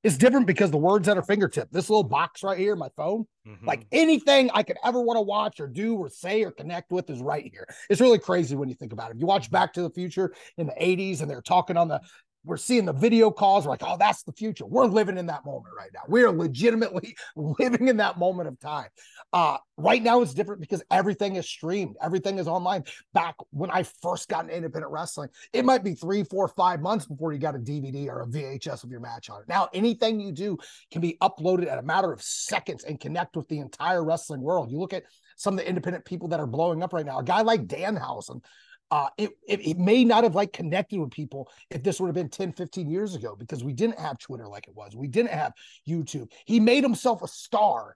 It's 0.01 0.17
different 0.17 0.47
because 0.47 0.71
the 0.71 0.77
words 0.77 1.09
at 1.09 1.17
our 1.17 1.23
fingertip. 1.23 1.69
This 1.71 1.89
little 1.89 2.03
box 2.03 2.41
right 2.41 2.57
here, 2.57 2.75
my 2.75 2.87
phone, 2.95 3.25
mm-hmm. 3.45 3.67
like 3.67 3.85
anything 3.91 4.49
I 4.53 4.63
could 4.63 4.77
ever 4.83 5.01
want 5.01 5.17
to 5.17 5.21
watch 5.21 5.59
or 5.59 5.67
do 5.67 5.95
or 5.95 6.09
say 6.09 6.43
or 6.43 6.51
connect 6.51 6.91
with 6.91 7.09
is 7.09 7.19
right 7.19 7.49
here. 7.51 7.67
It's 7.89 7.99
really 7.99 8.19
crazy 8.19 8.55
when 8.55 8.69
you 8.69 8.75
think 8.75 8.93
about 8.93 9.11
it. 9.11 9.15
If 9.15 9.19
you 9.19 9.27
watch 9.27 9.51
Back 9.51 9.73
to 9.73 9.81
the 9.81 9.89
Future 9.89 10.33
in 10.57 10.67
the 10.67 10.73
80s 10.73 11.21
and 11.21 11.29
they're 11.29 11.41
talking 11.41 11.75
on 11.75 11.89
the 11.89 11.99
we're 12.45 12.57
seeing 12.57 12.85
the 12.85 12.93
video 12.93 13.31
calls. 13.31 13.65
We're 13.65 13.71
like, 13.71 13.83
oh, 13.83 13.97
that's 13.99 14.23
the 14.23 14.31
future. 14.31 14.65
We're 14.65 14.85
living 14.85 15.17
in 15.17 15.25
that 15.27 15.45
moment 15.45 15.73
right 15.77 15.89
now. 15.93 16.01
We 16.07 16.23
are 16.23 16.31
legitimately 16.31 17.15
living 17.35 17.87
in 17.87 17.97
that 17.97 18.17
moment 18.17 18.47
of 18.47 18.59
time. 18.59 18.87
Uh, 19.33 19.57
right 19.77 20.01
now, 20.01 20.21
it's 20.21 20.33
different 20.33 20.61
because 20.61 20.81
everything 20.89 21.35
is 21.35 21.47
streamed, 21.47 21.95
everything 22.01 22.39
is 22.39 22.47
online. 22.47 22.83
Back 23.13 23.35
when 23.51 23.69
I 23.69 23.83
first 23.83 24.29
got 24.29 24.45
into 24.45 24.55
independent 24.55 24.91
wrestling, 24.91 25.29
it 25.53 25.65
might 25.65 25.83
be 25.83 25.93
three, 25.93 26.23
four, 26.23 26.47
five 26.47 26.81
months 26.81 27.05
before 27.05 27.33
you 27.33 27.39
got 27.39 27.55
a 27.55 27.59
DVD 27.59 28.07
or 28.07 28.21
a 28.21 28.27
VHS 28.27 28.83
of 28.83 28.91
your 28.91 29.01
match 29.01 29.29
on 29.29 29.41
it. 29.41 29.47
Now, 29.47 29.69
anything 29.73 30.19
you 30.19 30.31
do 30.31 30.57
can 30.91 31.01
be 31.01 31.17
uploaded 31.21 31.69
at 31.69 31.77
a 31.77 31.83
matter 31.83 32.11
of 32.11 32.21
seconds 32.21 32.83
and 32.83 32.99
connect 32.99 33.35
with 33.35 33.47
the 33.49 33.59
entire 33.59 34.03
wrestling 34.03 34.41
world. 34.41 34.71
You 34.71 34.79
look 34.79 34.93
at 34.93 35.03
some 35.35 35.53
of 35.53 35.59
the 35.59 35.67
independent 35.67 36.05
people 36.05 36.29
that 36.29 36.39
are 36.39 36.47
blowing 36.47 36.83
up 36.83 36.93
right 36.93 37.05
now. 37.05 37.19
A 37.19 37.23
guy 37.23 37.41
like 37.41 37.67
Danhausen, 37.67 38.43
uh, 38.91 39.09
it, 39.17 39.31
it, 39.47 39.67
it, 39.67 39.77
may 39.77 40.03
not 40.03 40.23
have 40.23 40.35
like 40.35 40.51
connected 40.51 40.99
with 40.99 41.11
people 41.11 41.49
if 41.69 41.83
this 41.83 41.99
would 41.99 42.07
have 42.07 42.15
been 42.15 42.29
10, 42.29 42.53
15 42.53 42.89
years 42.89 43.15
ago 43.15 43.35
because 43.35 43.63
we 43.63 43.73
didn't 43.73 43.99
have 43.99 44.17
Twitter 44.17 44.47
like 44.47 44.67
it 44.67 44.75
was. 44.75 44.95
We 44.95 45.07
didn't 45.07 45.31
have 45.31 45.53
YouTube. 45.87 46.31
He 46.45 46.59
made 46.59 46.83
himself 46.83 47.21
a 47.21 47.27
star 47.27 47.95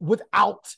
without 0.00 0.74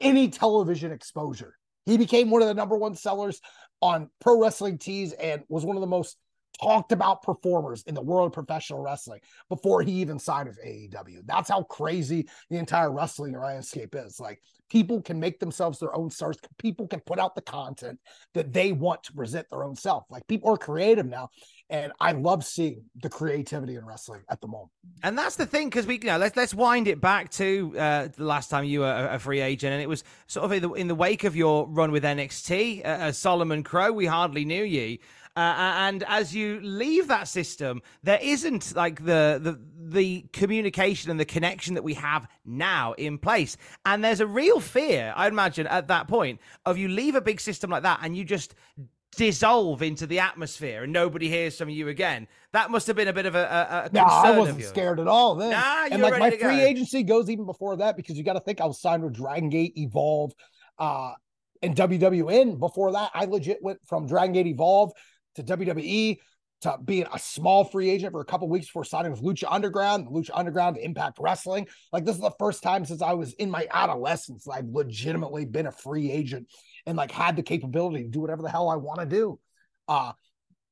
any 0.00 0.28
television 0.28 0.92
exposure. 0.92 1.56
He 1.86 1.96
became 1.98 2.30
one 2.30 2.42
of 2.42 2.48
the 2.48 2.54
number 2.54 2.76
one 2.76 2.94
sellers 2.94 3.40
on 3.80 4.10
pro 4.20 4.40
wrestling 4.40 4.78
tees 4.78 5.12
and 5.12 5.42
was 5.48 5.64
one 5.64 5.76
of 5.76 5.80
the 5.80 5.86
most 5.86 6.16
talked 6.60 6.92
about 6.92 7.22
performers 7.22 7.82
in 7.86 7.94
the 7.94 8.02
world 8.02 8.28
of 8.28 8.32
professional 8.32 8.80
wrestling 8.80 9.20
before 9.48 9.82
he 9.82 9.92
even 9.92 10.18
signed 10.18 10.48
with 10.48 10.62
AEW. 10.64 11.20
That's 11.24 11.50
how 11.50 11.62
crazy 11.64 12.28
the 12.50 12.58
entire 12.58 12.92
wrestling 12.92 13.38
landscape 13.38 13.94
is. 13.94 14.20
Like 14.20 14.40
people 14.70 15.00
can 15.02 15.20
make 15.20 15.38
themselves 15.40 15.78
their 15.78 15.94
own 15.94 16.10
stars. 16.10 16.36
People 16.58 16.86
can 16.86 17.00
put 17.00 17.18
out 17.18 17.34
the 17.34 17.42
content 17.42 17.98
that 18.34 18.52
they 18.52 18.72
want 18.72 19.02
to 19.04 19.12
present 19.12 19.46
their 19.50 19.64
own 19.64 19.76
self. 19.76 20.04
Like 20.10 20.26
people 20.26 20.50
are 20.50 20.56
creative 20.56 21.06
now. 21.06 21.28
And 21.70 21.92
I 21.98 22.12
love 22.12 22.44
seeing 22.44 22.82
the 23.02 23.08
creativity 23.08 23.76
in 23.76 23.86
wrestling 23.86 24.22
at 24.28 24.40
the 24.40 24.46
moment. 24.46 24.70
And 25.02 25.16
that's 25.16 25.36
the 25.36 25.46
thing, 25.46 25.68
because 25.68 25.86
we, 25.86 25.94
you 25.94 26.04
know, 26.04 26.18
let's 26.18 26.36
let's 26.36 26.54
wind 26.54 26.88
it 26.88 27.00
back 27.00 27.30
to 27.32 27.74
uh, 27.78 28.08
the 28.14 28.24
last 28.24 28.50
time 28.50 28.64
you 28.64 28.80
were 28.80 29.08
a, 29.10 29.18
free 29.18 29.40
agent, 29.40 29.72
and 29.72 29.80
it 29.80 29.88
was 29.88 30.04
sort 30.26 30.44
of 30.44 30.52
in 30.52 30.62
the, 30.62 30.72
in 30.74 30.88
the 30.88 30.94
wake 30.94 31.24
of 31.24 31.34
your 31.34 31.66
run 31.66 31.90
with 31.90 32.04
NXT, 32.04 32.84
uh, 32.84 33.12
Solomon 33.12 33.62
Crowe. 33.62 33.92
We 33.92 34.06
hardly 34.06 34.44
knew 34.44 34.62
you. 34.62 34.98
Uh, 35.36 35.74
and 35.78 36.04
as 36.06 36.34
you 36.34 36.60
leave 36.62 37.08
that 37.08 37.26
system, 37.26 37.82
there 38.02 38.20
isn't 38.22 38.74
like 38.76 39.04
the, 39.04 39.40
the 39.42 39.58
the 39.86 40.24
communication 40.32 41.10
and 41.10 41.20
the 41.20 41.24
connection 41.24 41.74
that 41.74 41.84
we 41.84 41.94
have 41.94 42.26
now 42.44 42.92
in 42.94 43.18
place. 43.18 43.56
And 43.84 44.02
there's 44.02 44.20
a 44.20 44.26
real 44.26 44.60
fear, 44.60 45.12
I 45.14 45.28
imagine, 45.28 45.66
at 45.66 45.88
that 45.88 46.08
point 46.08 46.40
of 46.64 46.78
you 46.78 46.88
leave 46.88 47.14
a 47.14 47.20
big 47.20 47.40
system 47.40 47.70
like 47.70 47.82
that 47.82 48.00
and 48.02 48.16
you 48.16 48.24
just 48.24 48.54
dissolve 49.16 49.82
into 49.82 50.06
the 50.06 50.18
atmosphere 50.18 50.84
and 50.84 50.92
nobody 50.92 51.28
hears 51.28 51.56
from 51.56 51.68
you 51.68 51.88
again. 51.88 52.26
That 52.52 52.70
must 52.70 52.86
have 52.86 52.96
been 52.96 53.08
a 53.08 53.12
bit 53.12 53.26
of 53.26 53.34
a, 53.34 53.88
a, 53.90 53.94
no, 53.94 54.02
I 54.02 54.36
wasn't 54.36 54.62
scared 54.62 55.00
at 55.00 55.06
all 55.06 55.34
then. 55.34 55.50
Nah, 55.50 55.86
and 55.90 56.02
like 56.02 56.18
my 56.18 56.30
free 56.30 56.38
go. 56.38 56.50
agency 56.50 57.02
goes 57.02 57.30
even 57.30 57.46
before 57.46 57.76
that 57.76 57.96
because 57.96 58.16
you 58.16 58.24
got 58.24 58.34
to 58.34 58.40
think 58.40 58.60
I 58.60 58.66
was 58.66 58.80
signed 58.80 59.02
with 59.02 59.14
Dragon 59.14 59.50
Gate 59.50 59.72
Evolve 59.76 60.32
uh, 60.78 61.12
and 61.62 61.76
WWN. 61.76 62.58
Before 62.58 62.92
that, 62.92 63.10
I 63.14 63.24
legit 63.26 63.58
went 63.62 63.80
from 63.86 64.06
Dragon 64.06 64.32
Gate 64.32 64.46
Evolve 64.46 64.92
to 65.34 65.42
WWE 65.42 66.18
to 66.62 66.78
being 66.82 67.06
a 67.12 67.18
small 67.18 67.64
free 67.64 67.90
agent 67.90 68.12
for 68.12 68.20
a 68.20 68.24
couple 68.24 68.48
weeks 68.48 68.66
before 68.66 68.84
signing 68.84 69.10
with 69.10 69.22
Lucha 69.22 69.44
Underground, 69.50 70.08
Lucha 70.08 70.30
Underground 70.32 70.78
Impact 70.78 71.18
Wrestling. 71.20 71.66
Like 71.92 72.04
this 72.04 72.16
is 72.16 72.22
the 72.22 72.30
first 72.38 72.62
time 72.62 72.86
since 72.86 73.02
I 73.02 73.12
was 73.12 73.34
in 73.34 73.50
my 73.50 73.66
adolescence 73.70 74.48
I've 74.48 74.68
legitimately 74.68 75.44
been 75.44 75.66
a 75.66 75.72
free 75.72 76.10
agent 76.10 76.48
and 76.86 76.96
like 76.96 77.10
had 77.10 77.36
the 77.36 77.42
capability 77.42 78.04
to 78.04 78.08
do 78.08 78.20
whatever 78.20 78.42
the 78.42 78.48
hell 78.48 78.68
I 78.68 78.76
want 78.76 79.00
to 79.00 79.06
do. 79.06 79.38
Uh 79.88 80.12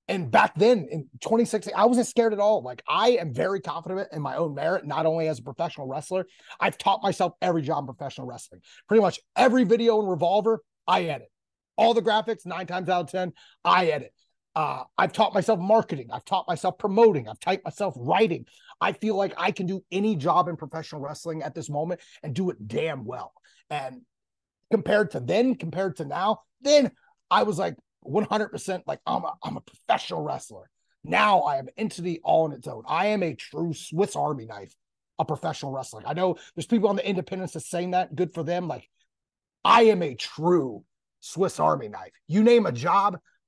and 0.09 0.31
back 0.31 0.55
then 0.57 0.89
in 0.91 1.09
2016, 1.21 1.73
I 1.77 1.85
wasn't 1.85 2.07
scared 2.07 2.33
at 2.33 2.39
all. 2.39 2.63
Like 2.63 2.83
I 2.89 3.11
am 3.11 3.33
very 3.33 3.61
confident 3.61 4.09
in 4.13 4.21
my 4.21 4.37
own 4.37 4.55
merit, 4.55 4.87
not 4.87 5.07
only 5.07 5.29
as 5.29 5.39
a 5.39 5.43
professional 5.43 5.87
wrestler. 5.87 6.27
I've 6.59 6.77
taught 6.77 7.03
myself 7.03 7.35
every 7.41 7.63
job 7.63 7.85
in 7.85 7.95
professional 7.95 8.27
wrestling. 8.27 8.63
Pretty 8.89 9.01
much 9.01 9.21
every 9.37 9.65
video 9.65 10.01
in 10.01 10.07
Revolver, 10.07 10.61
I 10.87 11.05
edit. 11.05 11.29
All 11.77 11.95
the 11.95 12.03
graphics, 12.03 12.45
nine 12.45 12.67
times 12.67 12.89
out 12.89 13.03
of 13.03 13.11
ten, 13.11 13.33
I 13.65 13.87
edit. 13.87 14.13
Uh, 14.55 14.85
I've 14.99 15.13
taught 15.13 15.35
myself 15.35 15.59
marketing. 15.59 16.09
I've 16.13 16.25
taught 16.25 16.47
myself 16.47 16.77
promoting. 16.79 17.29
I've 17.29 17.41
taught 17.41 17.65
myself 17.65 17.95
writing. 17.97 18.47
I 18.81 18.93
feel 18.93 19.17
like 19.17 19.33
I 19.39 19.51
can 19.51 19.67
do 19.67 19.83
any 19.91 20.15
job 20.17 20.49
in 20.49 20.57
professional 20.57 21.01
wrestling 21.01 21.43
at 21.43 21.55
this 21.55 21.71
moment 21.71 22.01
and 22.23 22.35
do 22.35 22.51
it 22.51 22.69
damn 22.69 23.05
well. 23.05 23.33
And 23.71 24.03
compared 24.71 25.13
to 25.13 25.21
then, 25.21 25.55
compared 25.55 25.97
to 25.97 26.05
now, 26.05 26.41
then 26.61 26.91
I 27.31 27.45
was 27.45 27.59
like 27.59 27.77
100% 28.07 28.83
like 28.87 29.01
I'm 29.07 29.25
a, 29.25 29.35
I'm 29.43 29.57
a 29.57 29.61
professional 29.61 30.23
wrestler. 30.23 30.69
Now 31.05 31.41
I 31.41 31.57
am 31.57 31.69
an 31.69 31.75
entity 31.77 32.21
all 32.23 32.45
on 32.45 32.53
its 32.53 32.69
own. 32.69 32.83
I 32.87 33.07
am 33.07 33.23
a 33.23 33.35
true 33.35 33.73
Swiss 33.73 34.17
Army 34.17 34.47
knife, 34.47 34.75
a 35.19 35.25
professional 35.25 35.73
wrestler. 35.73 36.03
I 36.07 36.13
know 36.13 36.37
there's 36.55 36.67
people 36.67 36.89
on 36.89 36.97
the 36.97 37.09
independents 37.09 37.55
that's 37.55 37.71
saying 37.71 37.93
that, 37.93 38.15
good 38.15 38.33
for 38.35 38.43
them. 38.43 38.69
Like 38.69 38.89
I 39.65 39.85
am 39.85 40.03
a 40.03 40.15
true 40.15 40.85
Swiss 41.21 41.59
Army 41.59 41.89
knife. 41.89 42.13
You 42.29 42.43
name 42.43 42.67
a 42.67 42.73
job, 42.73 43.19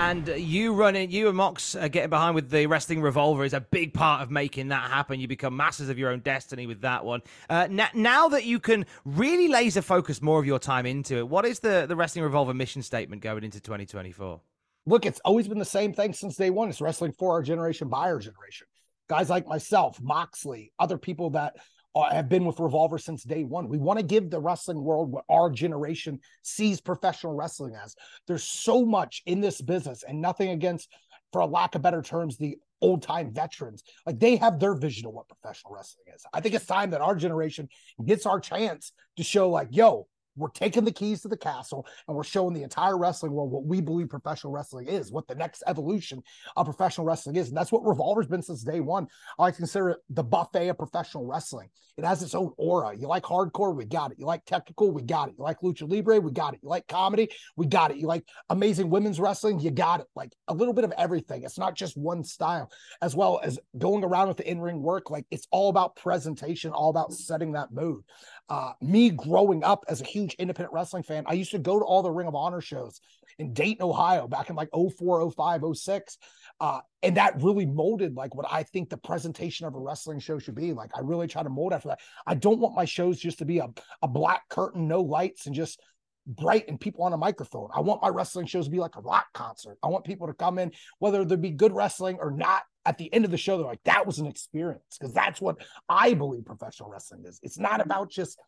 And 0.00 0.28
you 0.28 0.72
running, 0.72 1.10
you 1.10 1.28
and 1.28 1.36
Mox 1.36 1.74
uh, 1.74 1.88
getting 1.88 2.10
behind 2.10 2.34
with 2.34 2.50
the 2.50 2.66
wrestling 2.66 3.02
revolver 3.02 3.44
is 3.44 3.52
a 3.52 3.60
big 3.60 3.92
part 3.92 4.22
of 4.22 4.30
making 4.30 4.68
that 4.68 4.90
happen. 4.90 5.20
You 5.20 5.28
become 5.28 5.56
masters 5.56 5.88
of 5.88 5.98
your 5.98 6.10
own 6.10 6.20
destiny 6.20 6.66
with 6.66 6.80
that 6.80 7.04
one. 7.04 7.20
Uh, 7.48 7.68
now, 7.70 7.88
now 7.94 8.28
that 8.28 8.44
you 8.44 8.60
can 8.60 8.86
really 9.04 9.48
laser 9.48 9.82
focus 9.82 10.22
more 10.22 10.40
of 10.40 10.46
your 10.46 10.58
time 10.58 10.86
into 10.86 11.18
it, 11.18 11.28
what 11.28 11.44
is 11.44 11.60
the, 11.60 11.84
the 11.86 11.96
wrestling 11.96 12.24
revolver 12.24 12.54
mission 12.54 12.82
statement 12.82 13.22
going 13.22 13.44
into 13.44 13.60
2024? 13.60 14.40
look, 14.86 15.06
it's 15.06 15.20
always 15.24 15.48
been 15.48 15.58
the 15.58 15.64
same 15.64 15.92
thing 15.92 16.12
since 16.12 16.36
day 16.36 16.50
one. 16.50 16.68
It's 16.68 16.80
wrestling 16.80 17.12
for 17.12 17.32
our 17.32 17.42
generation, 17.42 17.88
by 17.88 18.10
our 18.10 18.18
generation. 18.18 18.66
Guys 19.08 19.30
like 19.30 19.46
myself, 19.46 20.00
Moxley, 20.00 20.72
other 20.78 20.98
people 20.98 21.30
that 21.30 21.56
uh, 21.94 22.14
have 22.14 22.28
been 22.28 22.44
with 22.44 22.60
Revolver 22.60 22.98
since 22.98 23.22
day 23.24 23.44
one. 23.44 23.68
We 23.68 23.78
want 23.78 23.98
to 23.98 24.04
give 24.04 24.30
the 24.30 24.40
wrestling 24.40 24.82
world 24.82 25.10
what 25.10 25.24
our 25.28 25.50
generation 25.50 26.20
sees 26.42 26.80
professional 26.80 27.34
wrestling 27.34 27.74
as. 27.74 27.94
There's 28.26 28.44
so 28.44 28.84
much 28.84 29.22
in 29.26 29.40
this 29.40 29.60
business, 29.60 30.04
and 30.06 30.20
nothing 30.20 30.50
against, 30.50 30.88
for 31.32 31.40
a 31.40 31.46
lack 31.46 31.74
of 31.74 31.82
better 31.82 32.02
terms, 32.02 32.36
the 32.36 32.58
old 32.80 33.02
time 33.02 33.32
veterans. 33.32 33.82
Like 34.06 34.18
they 34.18 34.36
have 34.36 34.58
their 34.58 34.74
vision 34.74 35.06
of 35.06 35.12
what 35.12 35.28
professional 35.28 35.74
wrestling 35.74 36.06
is. 36.14 36.24
I 36.32 36.40
think 36.40 36.54
it's 36.54 36.66
time 36.66 36.90
that 36.90 37.00
our 37.00 37.14
generation 37.14 37.68
gets 38.04 38.26
our 38.26 38.40
chance 38.40 38.92
to 39.16 39.22
show, 39.22 39.50
like, 39.50 39.68
yo, 39.70 40.06
we're 40.36 40.48
taking 40.48 40.84
the 40.84 40.92
keys 40.92 41.22
to 41.22 41.28
the 41.28 41.36
castle 41.36 41.86
and 42.06 42.16
we're 42.16 42.24
showing 42.24 42.54
the 42.54 42.62
entire 42.62 42.96
wrestling 42.96 43.32
world 43.32 43.50
what 43.50 43.64
we 43.64 43.80
believe 43.80 44.08
professional 44.08 44.52
wrestling 44.52 44.86
is, 44.86 45.12
what 45.12 45.26
the 45.28 45.34
next 45.34 45.62
evolution 45.66 46.22
of 46.56 46.66
professional 46.66 47.06
wrestling 47.06 47.36
is. 47.36 47.48
And 47.48 47.56
that's 47.56 47.72
what 47.72 47.84
Revolver's 47.84 48.26
been 48.26 48.42
since 48.42 48.62
day 48.62 48.80
one. 48.80 49.06
I 49.38 49.42
like 49.42 49.56
consider 49.56 49.90
it 49.90 49.98
the 50.10 50.24
buffet 50.24 50.68
of 50.68 50.78
professional 50.78 51.26
wrestling. 51.26 51.68
It 51.96 52.04
has 52.04 52.22
its 52.22 52.34
own 52.34 52.52
aura. 52.56 52.96
You 52.96 53.08
like 53.08 53.24
hardcore? 53.24 53.74
We 53.74 53.84
got 53.84 54.12
it. 54.12 54.18
You 54.18 54.24
like 54.24 54.44
technical? 54.46 54.90
We 54.90 55.02
got 55.02 55.28
it. 55.28 55.34
You 55.36 55.44
like 55.44 55.60
lucha 55.60 55.90
libre? 55.90 56.20
We 56.20 56.32
got 56.32 56.54
it. 56.54 56.60
You 56.62 56.68
like 56.68 56.86
comedy? 56.86 57.28
We 57.56 57.66
got 57.66 57.90
it. 57.90 57.98
You 57.98 58.06
like 58.06 58.24
amazing 58.48 58.88
women's 58.88 59.20
wrestling? 59.20 59.60
You 59.60 59.70
got 59.70 60.00
it. 60.00 60.06
Like 60.16 60.32
a 60.48 60.54
little 60.54 60.72
bit 60.72 60.84
of 60.84 60.92
everything. 60.96 61.42
It's 61.42 61.58
not 61.58 61.76
just 61.76 61.96
one 61.96 62.24
style, 62.24 62.70
as 63.02 63.14
well 63.14 63.40
as 63.42 63.58
going 63.76 64.04
around 64.04 64.28
with 64.28 64.38
the 64.38 64.50
in 64.50 64.60
ring 64.60 64.80
work. 64.80 65.10
Like 65.10 65.26
it's 65.30 65.46
all 65.50 65.68
about 65.68 65.96
presentation, 65.96 66.72
all 66.72 66.90
about 66.90 67.12
setting 67.12 67.52
that 67.52 67.72
mood. 67.72 68.02
Uh, 68.50 68.72
me 68.80 69.10
growing 69.10 69.62
up 69.62 69.84
as 69.88 70.00
a 70.00 70.04
huge 70.04 70.34
independent 70.34 70.74
wrestling 70.74 71.04
fan, 71.04 71.22
I 71.26 71.34
used 71.34 71.52
to 71.52 71.58
go 71.58 71.78
to 71.78 71.84
all 71.84 72.02
the 72.02 72.10
Ring 72.10 72.26
of 72.26 72.34
Honor 72.34 72.60
shows 72.60 73.00
in 73.38 73.54
Dayton, 73.54 73.84
Ohio, 73.84 74.26
back 74.26 74.50
in 74.50 74.56
like 74.56 74.68
04, 74.72 75.30
05, 75.30 75.62
06. 75.72 76.18
Uh, 76.60 76.80
and 77.04 77.16
that 77.16 77.40
really 77.40 77.64
molded 77.64 78.16
like 78.16 78.34
what 78.34 78.46
I 78.50 78.64
think 78.64 78.90
the 78.90 78.96
presentation 78.96 79.66
of 79.66 79.76
a 79.76 79.78
wrestling 79.78 80.18
show 80.18 80.40
should 80.40 80.56
be. 80.56 80.72
Like 80.72 80.90
I 80.96 81.00
really 81.00 81.28
try 81.28 81.44
to 81.44 81.48
mold 81.48 81.72
after 81.72 81.88
that. 81.88 82.00
I 82.26 82.34
don't 82.34 82.58
want 82.58 82.74
my 82.74 82.84
shows 82.84 83.20
just 83.20 83.38
to 83.38 83.44
be 83.44 83.58
a, 83.58 83.68
a 84.02 84.08
black 84.08 84.48
curtain, 84.48 84.88
no 84.88 85.00
lights, 85.00 85.46
and 85.46 85.54
just 85.54 85.80
bright 86.26 86.68
and 86.68 86.80
people 86.80 87.04
on 87.04 87.12
a 87.12 87.16
microphone. 87.16 87.68
I 87.74 87.80
want 87.80 88.02
my 88.02 88.08
wrestling 88.08 88.46
shows 88.46 88.64
to 88.64 88.70
be 88.70 88.80
like 88.80 88.96
a 88.96 89.00
rock 89.00 89.26
concert. 89.32 89.78
I 89.82 89.86
want 89.86 90.04
people 90.04 90.26
to 90.26 90.34
come 90.34 90.58
in, 90.58 90.72
whether 90.98 91.24
there 91.24 91.38
be 91.38 91.50
good 91.50 91.72
wrestling 91.72 92.18
or 92.20 92.32
not. 92.32 92.62
At 92.86 92.98
the 92.98 93.12
end 93.12 93.24
of 93.24 93.30
the 93.30 93.36
show, 93.36 93.58
they're 93.58 93.66
like, 93.66 93.82
that 93.84 94.06
was 94.06 94.18
an 94.18 94.26
experience 94.26 94.96
because 94.98 95.12
that's 95.12 95.40
what 95.40 95.56
I 95.88 96.14
believe 96.14 96.44
professional 96.46 96.88
wrestling 96.88 97.24
is. 97.26 97.38
It's 97.42 97.58
not 97.58 97.80
about 97.80 98.10
just 98.10 98.38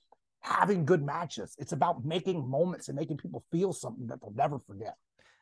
having 0.41 0.85
good 0.85 1.05
matches, 1.05 1.55
it's 1.59 1.73
about 1.73 2.05
making 2.05 2.49
moments 2.49 2.89
and 2.89 2.97
making 2.97 3.17
people 3.17 3.45
feel 3.53 3.73
something 3.73 4.07
that 4.09 4.21
they'll 4.21 4.35
never 4.35 4.59
forget. 4.59 4.97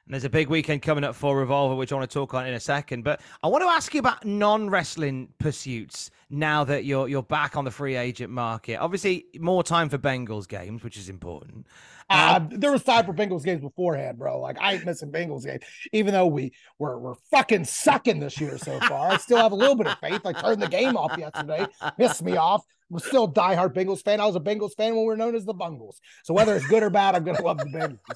And 0.07 0.15
there's 0.15 0.25
a 0.25 0.31
big 0.31 0.49
weekend 0.49 0.83
coming 0.83 1.05
up 1.05 1.15
for 1.15 1.39
Revolver, 1.39 1.77
which 1.77 1.93
I 1.93 1.95
want 1.95 2.11
to 2.11 2.13
talk 2.13 2.35
on 2.35 2.45
in 2.47 2.55
a 2.55 2.59
second. 2.59 3.05
But 3.05 3.21
I 3.45 3.47
want 3.47 3.63
to 3.63 3.69
ask 3.69 3.95
you 3.95 4.01
about 4.01 4.25
non-wrestling 4.25 5.29
pursuits 5.39 6.11
now 6.31 6.65
that 6.65 6.85
you're 6.85 7.07
you're 7.07 7.23
back 7.23 7.57
on 7.57 7.65
the 7.65 7.71
free 7.71 7.95
agent 7.95 8.33
market. 8.33 8.79
Obviously, 8.79 9.27
more 9.39 9.63
time 9.63 9.89
for 9.89 9.99
Bengals 9.99 10.49
games, 10.49 10.83
which 10.83 10.97
is 10.97 11.09
important. 11.09 11.67
Uh, 12.11 12.41
there 12.51 12.73
was 12.73 12.83
time 12.83 13.07
for 13.07 13.15
Bengals 13.15 13.45
games 13.45 13.61
beforehand, 13.61 14.19
bro. 14.19 14.41
Like 14.41 14.59
I 14.61 14.75
ain't 14.75 14.85
missing 14.85 15.13
Bengals 15.13 15.45
games, 15.45 15.63
even 15.93 16.13
though 16.13 16.27
we 16.27 16.53
were 16.79 16.99
we're 16.99 17.15
fucking 17.31 17.65
sucking 17.65 18.21
this 18.21 18.41
year 18.41 18.59
so 18.59 18.79
far. 18.81 19.13
I 19.13 19.17
still 19.17 19.39
have 19.39 19.53
a 19.53 19.57
little 19.57 19.77
bit 19.77 19.87
of 19.87 19.99
faith. 19.99 20.21
I 20.25 20.33
turned 20.33 20.61
the 20.61 20.69
game 20.69 20.97
off 20.97 21.17
yesterday, 21.17 21.67
pissed 21.97 22.23
me 22.23 22.37
off. 22.37 22.65
I'm 22.93 22.99
still 22.99 23.25
a 23.25 23.33
diehard 23.33 23.73
Bengals 23.73 24.03
fan. 24.03 24.21
I 24.21 24.27
was 24.27 24.35
a 24.35 24.41
Bengals 24.41 24.75
fan 24.77 24.95
when 24.97 25.05
we 25.05 25.07
were 25.07 25.17
known 25.17 25.37
as 25.37 25.45
the 25.45 25.55
Bungles. 25.55 26.01
So 26.25 26.35
whether 26.35 26.57
it's 26.57 26.67
good 26.67 26.83
or 26.83 26.91
bad, 26.91 27.15
I'm 27.15 27.25
gonna 27.25 27.43
love 27.43 27.59
the 27.59 27.67
Bengals. 27.67 27.99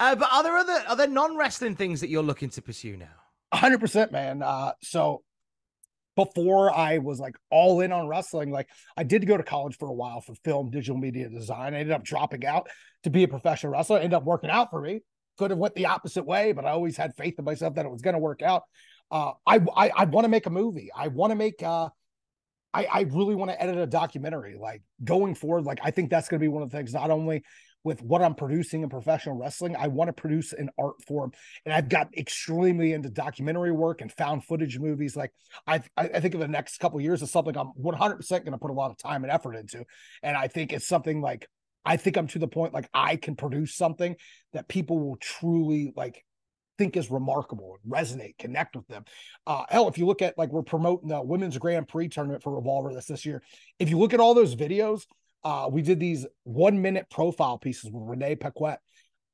Uh, 0.00 0.16
but 0.16 0.28
are 0.32 0.42
there 0.42 0.56
other 0.56 0.82
are 0.88 0.96
there 0.96 1.06
non 1.06 1.36
wrestling 1.36 1.76
things 1.76 2.00
that 2.00 2.08
you're 2.08 2.24
looking 2.24 2.50
to 2.50 2.60
pursue 2.60 2.96
now? 2.96 3.06
hundred 3.52 3.78
percent, 3.78 4.10
man. 4.10 4.42
Uh, 4.42 4.72
so 4.82 5.22
before 6.16 6.74
I 6.74 6.98
was 6.98 7.18
like 7.18 7.36
all 7.50 7.80
in 7.80 7.92
on 7.92 8.06
wrestling, 8.06 8.50
like 8.50 8.68
I 8.96 9.02
did 9.02 9.26
go 9.26 9.36
to 9.36 9.42
college 9.42 9.76
for 9.78 9.88
a 9.88 9.92
while 9.92 10.20
for 10.20 10.34
film, 10.44 10.70
digital 10.70 10.96
media 10.96 11.28
design. 11.28 11.74
I 11.74 11.78
ended 11.78 11.92
up 11.92 12.04
dropping 12.04 12.46
out 12.46 12.68
to 13.02 13.10
be 13.10 13.24
a 13.24 13.28
professional 13.28 13.72
wrestler. 13.72 13.98
Ended 13.98 14.14
up 14.14 14.24
working 14.24 14.50
out 14.50 14.70
for 14.70 14.80
me. 14.80 15.00
Could 15.38 15.50
have 15.50 15.58
went 15.58 15.74
the 15.74 15.86
opposite 15.86 16.24
way, 16.24 16.52
but 16.52 16.64
I 16.64 16.70
always 16.70 16.96
had 16.96 17.16
faith 17.16 17.34
in 17.38 17.44
myself 17.44 17.74
that 17.74 17.86
it 17.86 17.90
was 17.90 18.02
going 18.02 18.14
to 18.14 18.20
work 18.20 18.42
out. 18.42 18.62
Uh, 19.10 19.32
I 19.46 19.60
I, 19.76 19.90
I 19.96 20.04
want 20.04 20.24
to 20.24 20.28
make 20.28 20.46
a 20.46 20.50
movie. 20.50 20.90
I 20.94 21.08
want 21.08 21.30
to 21.30 21.36
make. 21.36 21.62
Uh, 21.62 21.88
I 22.72 22.84
I 22.84 23.00
really 23.10 23.34
want 23.34 23.50
to 23.50 23.60
edit 23.60 23.76
a 23.76 23.86
documentary. 23.86 24.56
Like 24.58 24.82
going 25.02 25.34
forward, 25.34 25.64
like 25.64 25.80
I 25.82 25.90
think 25.90 26.10
that's 26.10 26.28
going 26.28 26.40
to 26.40 26.44
be 26.44 26.48
one 26.48 26.62
of 26.62 26.70
the 26.70 26.76
things. 26.76 26.92
Not 26.92 27.10
only 27.10 27.42
with 27.84 28.02
what 28.02 28.22
I'm 28.22 28.34
producing 28.34 28.82
in 28.82 28.88
professional 28.88 29.36
wrestling. 29.36 29.76
I 29.76 29.88
want 29.88 30.08
to 30.08 30.12
produce 30.12 30.52
an 30.52 30.70
art 30.78 31.02
form, 31.06 31.32
and 31.64 31.72
I've 31.72 31.88
got 31.88 32.08
extremely 32.16 32.92
into 32.92 33.10
documentary 33.10 33.72
work 33.72 34.00
and 34.00 34.10
found 34.10 34.44
footage 34.44 34.78
movies. 34.78 35.16
Like 35.16 35.30
I, 35.66 35.82
I 35.96 36.20
think 36.20 36.34
in 36.34 36.40
the 36.40 36.48
next 36.48 36.78
couple 36.78 37.00
years 37.00 37.22
is 37.22 37.30
something 37.30 37.56
I'm 37.56 37.68
100 37.68 38.16
percent 38.16 38.44
going 38.44 38.52
to 38.52 38.58
put 38.58 38.70
a 38.70 38.74
lot 38.74 38.90
of 38.90 38.96
time 38.96 39.22
and 39.22 39.32
effort 39.32 39.54
into, 39.54 39.84
and 40.22 40.36
I 40.36 40.48
think 40.48 40.72
it's 40.72 40.88
something 40.88 41.20
like 41.20 41.46
I 41.84 41.96
think 41.96 42.16
I'm 42.16 42.26
to 42.28 42.38
the 42.38 42.48
point 42.48 42.74
like 42.74 42.88
I 42.94 43.16
can 43.16 43.36
produce 43.36 43.74
something 43.74 44.16
that 44.52 44.68
people 44.68 44.98
will 44.98 45.16
truly 45.16 45.92
like 45.94 46.24
think 46.78 46.96
is 46.96 47.10
remarkable 47.10 47.76
and 47.82 47.92
resonate, 47.92 48.36
connect 48.38 48.74
with 48.74 48.86
them. 48.88 49.04
Uh, 49.46 49.64
hell, 49.68 49.88
if 49.88 49.98
you 49.98 50.06
look 50.06 50.22
at 50.22 50.36
like 50.38 50.50
we're 50.50 50.62
promoting 50.62 51.08
the 51.08 51.22
women's 51.22 51.58
Grand 51.58 51.86
Prix 51.88 52.08
tournament 52.08 52.42
for 52.42 52.54
Revolver 52.54 52.92
this 52.92 53.06
this 53.06 53.26
year, 53.26 53.42
if 53.78 53.90
you 53.90 53.98
look 53.98 54.14
at 54.14 54.20
all 54.20 54.34
those 54.34 54.56
videos, 54.56 55.02
uh, 55.44 55.68
we 55.70 55.82
did 55.82 56.00
these 56.00 56.26
one 56.44 56.80
minute 56.80 57.06
profile 57.10 57.58
pieces 57.58 57.90
with 57.90 58.02
Renee 58.06 58.36
Paquette. 58.36 58.80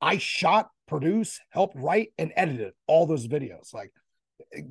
I 0.01 0.17
shot, 0.17 0.69
produced, 0.87 1.39
helped 1.49 1.75
write, 1.77 2.09
and 2.17 2.33
edited 2.35 2.73
all 2.87 3.05
those 3.05 3.27
videos. 3.27 3.73
Like, 3.73 3.91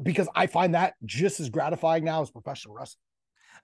because 0.02 0.28
I 0.34 0.46
find 0.46 0.74
that 0.74 0.94
just 1.04 1.40
as 1.40 1.48
gratifying 1.48 2.04
now 2.04 2.22
as 2.22 2.30
professional 2.30 2.74
wrestling. 2.74 3.00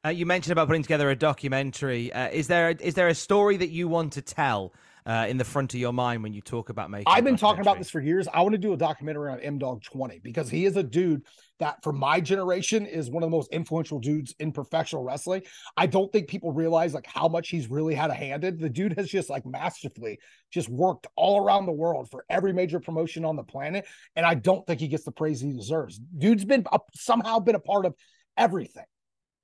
Uh, 0.05 0.11
you 0.11 0.27
mentioned 0.27 0.53
about 0.53 0.69
putting 0.69 0.83
together 0.83 1.11
a 1.11 1.17
documentary. 1.17 2.13
Uh, 2.13 2.29
is 2.29 2.49
there 2.49 2.71
is 2.71 2.95
there 2.95 3.09
a 3.09 3.15
story 3.15 3.57
that 3.57 3.71
you 3.71 3.89
want 3.89 4.13
to 4.13 4.23
tell 4.23 4.73
uh, 5.07 5.27
in 5.29 5.37
the 5.37 5.45
front 5.45 5.73
of 5.73 5.81
your 5.81 5.93
mind 5.93 6.23
when 6.23 6.35
you 6.35 6.43
talk 6.43 6.69
about 6.69 6.91
making? 6.91 7.07
I've 7.07 7.25
been 7.25 7.37
talking 7.37 7.63
about 7.63 7.79
this 7.79 7.89
for 7.89 8.01
years. 8.01 8.29
I 8.33 8.43
want 8.43 8.53
to 8.53 8.59
do 8.59 8.73
a 8.73 8.77
documentary 8.77 9.31
on 9.31 9.41
M-Dogg 9.41 9.83
Twenty 9.83 10.19
because 10.19 10.51
he 10.51 10.67
is 10.67 10.77
a 10.77 10.83
dude 10.83 11.23
that, 11.59 11.83
for 11.83 11.93
my 11.93 12.21
generation, 12.21 12.85
is 12.85 13.11
one 13.11 13.23
of 13.23 13.31
the 13.31 13.37
most 13.37 13.51
influential 13.53 13.99
dudes 13.99 14.35
in 14.41 14.53
professional 14.53 15.05
wrestling. 15.05 15.43
I 15.77 15.87
don't 15.87 16.13
think 16.13 16.29
people 16.29 16.53
realize 16.53 16.93
like 16.93 17.07
how 17.07 17.29
much 17.29 17.49
he's 17.49 17.71
really 17.71 17.95
had 17.95 18.11
a 18.11 18.15
hand 18.15 18.45
in. 18.45 18.59
The 18.59 18.69
dude 18.69 18.99
has 18.99 19.09
just 19.09 19.31
like 19.31 19.47
masterfully 19.47 20.19
just 20.51 20.69
worked 20.69 21.07
all 21.17 21.43
around 21.43 21.67
the 21.67 21.73
world 21.73 22.11
for 22.11 22.25
every 22.29 22.53
major 22.53 22.81
promotion 22.81 23.25
on 23.25 23.37
the 23.37 23.45
planet, 23.45 23.87
and 24.17 24.27
I 24.27 24.35
don't 24.35 24.67
think 24.67 24.81
he 24.81 24.89
gets 24.89 25.05
the 25.05 25.13
praise 25.13 25.41
he 25.41 25.53
deserves. 25.53 25.99
Dude's 25.99 26.45
been 26.45 26.67
a, 26.73 26.79
somehow 26.95 27.39
been 27.39 27.55
a 27.55 27.61
part 27.61 27.87
of 27.87 27.95
everything. 28.37 28.85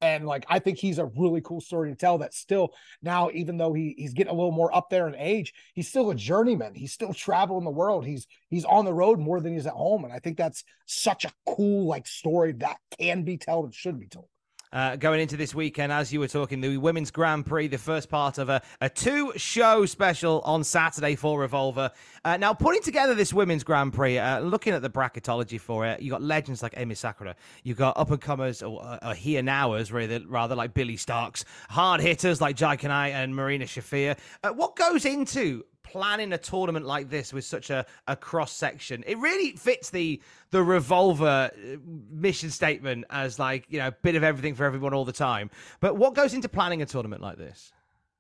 And 0.03 0.27
like 0.27 0.45
I 0.49 0.59
think 0.59 0.79
he's 0.79 0.99
a 0.99 1.07
really 1.07 1.41
cool 1.43 1.61
story 1.61 1.91
to 1.91 1.97
tell 1.97 2.19
that 2.19 2.35
still 2.35 2.75
now, 3.03 3.31
even 3.33 3.57
though 3.57 3.73
he 3.73 3.95
he's 3.97 4.13
getting 4.13 4.33
a 4.33 4.37
little 4.37 4.51
more 4.53 4.75
up 4.75 4.91
there 4.91 5.07
in 5.07 5.15
age, 5.15 5.55
he's 5.75 5.89
still 5.89 6.11
a 6.11 6.15
journeyman. 6.15 6.75
He's 6.75 6.93
still 6.93 7.15
traveling 7.15 7.65
the 7.65 7.71
world. 7.71 8.05
He's 8.05 8.27
he's 8.51 8.65
on 8.65 8.85
the 8.85 8.93
road 8.93 9.21
more 9.21 9.41
than 9.41 9.55
he's 9.55 9.67
at 9.67 9.75
home. 9.75 10.05
And 10.05 10.13
I 10.13 10.19
think 10.19 10.37
that's 10.37 10.65
such 10.87 11.25
a 11.25 11.33
cool 11.47 11.87
like 11.87 12.09
story 12.09 12.53
that 12.55 12.79
can 12.99 13.23
be 13.23 13.39
told 13.39 13.67
and 13.67 13.75
should 13.75 14.01
be 14.01 14.09
told. 14.09 14.27
Uh, 14.73 14.97
going 14.97 15.21
into 15.21 15.37
this 15.37 15.55
weekend, 15.55 15.93
as 15.93 16.13
you 16.13 16.19
were 16.19 16.29
talking, 16.29 16.63
the 16.63 16.79
Women's 16.79 17.11
Grand 17.11 17.45
Prix, 17.45 17.69
the 17.69 17.77
first 17.77 18.09
part 18.09 18.39
of 18.39 18.49
a, 18.49 18.63
a 18.81 18.89
two 18.89 19.33
show 19.37 19.85
special 19.85 20.41
on 20.47 20.65
Saturday 20.65 21.15
for 21.15 21.39
Revolver. 21.39 21.91
Uh, 22.25 22.39
now, 22.39 22.55
putting 22.55 22.81
together 22.81 23.15
this 23.15 23.35
Women's 23.35 23.65
Grand 23.65 23.93
Prix, 23.93 24.19
uh, 24.19 24.41
looking 24.41 24.73
at 24.73 24.81
the 24.81 24.89
bracketology 24.89 25.61
for 25.61 25.85
it, 25.87 26.01
you 26.01 26.11
got 26.11 26.23
legends 26.23 26.63
like 26.63 26.73
Emi 26.73 26.97
Sakura, 26.97 27.37
you 27.65 27.75
got 27.75 27.99
up 27.99 28.11
and 28.11 28.21
comers 28.21 28.63
or, 28.63 28.83
uh, 28.83 29.11
or 29.11 29.15
here 29.15 29.43
nowers, 29.43 29.93
rather, 29.93 30.21
rather 30.27 30.55
like 30.55 30.73
Billie 30.73 30.97
Starkz, 30.97 31.45
hard 31.69 32.01
hitters 32.01 32.41
like 32.41 32.57
Janai 32.57 32.79
Kai 32.79 33.09
and 33.09 33.37
Marina 33.37 33.67
Shafir. 33.67 34.17
Uh, 34.43 34.53
what 34.53 34.75
goes 34.77 35.05
into 35.05 35.65
planning 35.93 36.33
a 36.33 36.39
tournament 36.39 36.87
like 36.87 37.11
this 37.11 37.33
with 37.33 37.45
such 37.45 37.71
a, 37.71 37.85
a 38.09 38.17
cross 38.17 38.53
section. 38.53 39.05
It 39.07 39.19
really 39.19 39.53
fits 39.53 39.91
the 39.91 40.21
the 40.51 40.63
revolver 40.63 41.51
uh, 41.53 41.77
mission 42.11 42.51
statement 42.51 43.05
as 43.11 43.39
like, 43.39 43.67
you 43.69 43.79
know, 43.79 43.89
a 43.89 43.93
bit 43.93 44.15
of 44.15 44.23
everything 44.23 44.55
for 44.55 44.65
everyone 44.65 44.95
all 44.95 45.05
the 45.05 45.13
time. 45.13 45.51
But 45.81 45.97
what 45.97 46.15
goes 46.15 46.35
into 46.35 46.49
planning 46.49 46.83
a 46.83 46.87
tournament 46.87 47.23
like 47.23 47.39
this? 47.39 47.73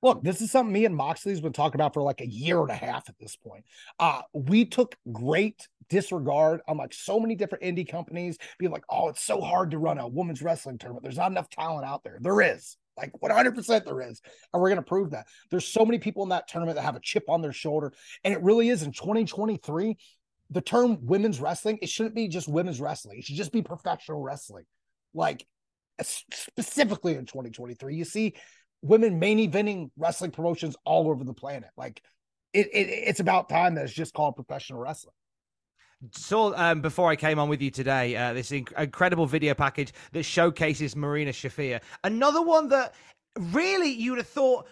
Look, 0.02 0.22
this 0.24 0.40
is 0.40 0.50
something 0.50 0.72
me 0.72 0.84
and 0.84 0.96
Moxley's 0.96 1.40
been 1.40 1.52
talking 1.52 1.80
about 1.80 1.94
for 1.94 2.02
like 2.02 2.20
a 2.20 2.26
year 2.26 2.60
and 2.60 2.70
a 2.70 2.74
half 2.74 3.08
at 3.08 3.18
this 3.18 3.36
point. 3.36 3.64
Uh, 4.00 4.22
we 4.32 4.64
took 4.64 4.96
great 5.12 5.68
disregard 5.88 6.60
on 6.66 6.76
like 6.76 6.92
so 6.92 7.20
many 7.20 7.36
different 7.36 7.62
indie 7.62 7.88
companies 7.88 8.36
being 8.58 8.72
like, 8.72 8.84
oh, 8.90 9.08
it's 9.08 9.22
so 9.22 9.40
hard 9.40 9.70
to 9.70 9.78
run 9.78 9.98
a 9.98 10.08
women's 10.08 10.42
wrestling 10.42 10.78
tournament. 10.78 11.04
There's 11.04 11.18
not 11.18 11.30
enough 11.30 11.50
talent 11.50 11.86
out 11.86 12.02
there. 12.02 12.18
There 12.20 12.40
is. 12.40 12.76
Like 12.96 13.12
100% 13.22 13.84
there 13.84 14.00
is. 14.02 14.20
And 14.52 14.60
we're 14.60 14.68
going 14.68 14.76
to 14.76 14.82
prove 14.82 15.10
that. 15.10 15.26
There's 15.50 15.66
so 15.66 15.84
many 15.84 15.98
people 15.98 16.22
in 16.22 16.28
that 16.30 16.48
tournament 16.48 16.76
that 16.76 16.82
have 16.82 16.96
a 16.96 17.00
chip 17.00 17.24
on 17.28 17.42
their 17.42 17.52
shoulder. 17.52 17.92
And 18.24 18.34
it 18.34 18.42
really 18.42 18.68
is 18.68 18.82
in 18.82 18.92
2023. 18.92 19.96
The 20.50 20.60
term 20.60 20.98
women's 21.02 21.40
wrestling, 21.40 21.78
it 21.80 21.88
shouldn't 21.88 22.14
be 22.14 22.28
just 22.28 22.48
women's 22.48 22.80
wrestling. 22.80 23.18
It 23.18 23.24
should 23.24 23.36
just 23.36 23.52
be 23.52 23.62
professional 23.62 24.20
wrestling. 24.20 24.64
Like 25.14 25.46
specifically 26.02 27.14
in 27.14 27.24
2023, 27.24 27.96
you 27.96 28.04
see 28.04 28.34
women 28.82 29.18
main 29.18 29.38
eventing 29.38 29.90
wrestling 29.96 30.30
promotions 30.30 30.76
all 30.84 31.08
over 31.08 31.24
the 31.24 31.32
planet. 31.32 31.70
Like 31.76 32.02
it, 32.52 32.68
it 32.74 32.88
it's 32.88 33.20
about 33.20 33.48
time 33.48 33.76
that 33.76 33.84
it's 33.84 33.94
just 33.94 34.12
called 34.12 34.36
professional 34.36 34.80
wrestling 34.80 35.14
saw 36.10 36.52
um, 36.56 36.80
before 36.80 37.10
I 37.10 37.16
came 37.16 37.38
on 37.38 37.48
with 37.48 37.62
you 37.62 37.70
today 37.70 38.16
uh, 38.16 38.32
this 38.32 38.50
inc- 38.50 38.72
incredible 38.78 39.26
video 39.26 39.54
package 39.54 39.92
that 40.12 40.24
showcases 40.24 40.96
Marina 40.96 41.30
Shafir. 41.30 41.80
Another 42.04 42.42
one 42.42 42.68
that 42.68 42.94
really 43.38 43.90
you'd 43.90 44.18
have 44.18 44.26
thought 44.26 44.66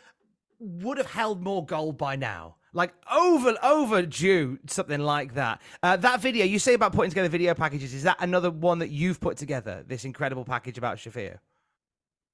would 0.59 0.99
have 0.99 1.11
held 1.11 1.43
more 1.43 1.64
gold 1.64 1.97
by 1.97 2.16
now. 2.16 2.57
like 2.73 2.93
over 3.11 3.57
overdue 3.62 4.59
something 4.66 5.01
like 5.01 5.35
that 5.35 5.61
uh, 5.83 5.97
that 5.97 6.21
video 6.21 6.45
you 6.45 6.59
say 6.59 6.75
about 6.75 6.93
putting 6.93 7.11
together 7.11 7.29
video 7.29 7.55
packages 7.55 7.95
is 7.95 8.03
that 8.03 8.16
another 8.21 8.51
one 8.51 8.79
that 8.79 8.90
you've 8.90 9.21
put 9.21 9.37
together 9.37 9.85
this 9.88 10.05
incredible 10.05 10.45
package 10.45 10.79
about 10.79 10.97
shafir 10.99 11.38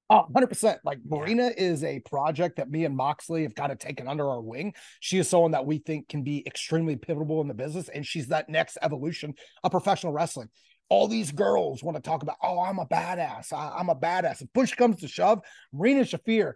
Oh, 0.08 0.24
100%. 0.32 0.78
Like 0.84 0.98
Marina 1.04 1.50
is 1.56 1.82
a 1.82 1.98
project 2.00 2.56
that 2.56 2.70
me 2.70 2.84
and 2.84 2.96
Moxley 2.96 3.42
have 3.42 3.56
kind 3.56 3.72
of 3.72 3.78
taken 3.78 4.06
under 4.06 4.28
our 4.28 4.40
wing. 4.40 4.74
She 5.00 5.18
is 5.18 5.28
someone 5.28 5.50
that 5.50 5.66
we 5.66 5.78
think 5.78 6.08
can 6.08 6.22
be 6.22 6.46
extremely 6.46 6.94
pivotal 6.94 7.40
in 7.40 7.48
the 7.48 7.54
business, 7.54 7.88
and 7.88 8.06
she's 8.06 8.28
that 8.28 8.48
next 8.48 8.78
evolution 8.82 9.34
of 9.64 9.72
professional 9.72 10.12
wrestling. 10.12 10.48
All 10.88 11.08
these 11.08 11.32
girls 11.32 11.82
want 11.82 11.96
to 11.96 12.02
talk 12.02 12.22
about, 12.22 12.36
oh, 12.40 12.60
I'm 12.60 12.78
a 12.78 12.86
badass. 12.86 13.52
I, 13.52 13.80
am 13.80 13.88
a 13.88 13.96
badass. 13.96 14.42
If 14.42 14.52
push 14.52 14.72
comes 14.74 15.00
to 15.00 15.08
shove, 15.08 15.40
Marina 15.72 16.02
Shafir 16.02 16.52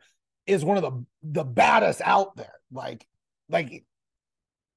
is 0.46 0.64
one 0.64 0.76
of 0.76 0.84
the 0.84 1.04
the 1.22 1.44
baddest 1.44 2.00
out 2.04 2.36
there. 2.36 2.54
Like, 2.70 3.04
like 3.48 3.84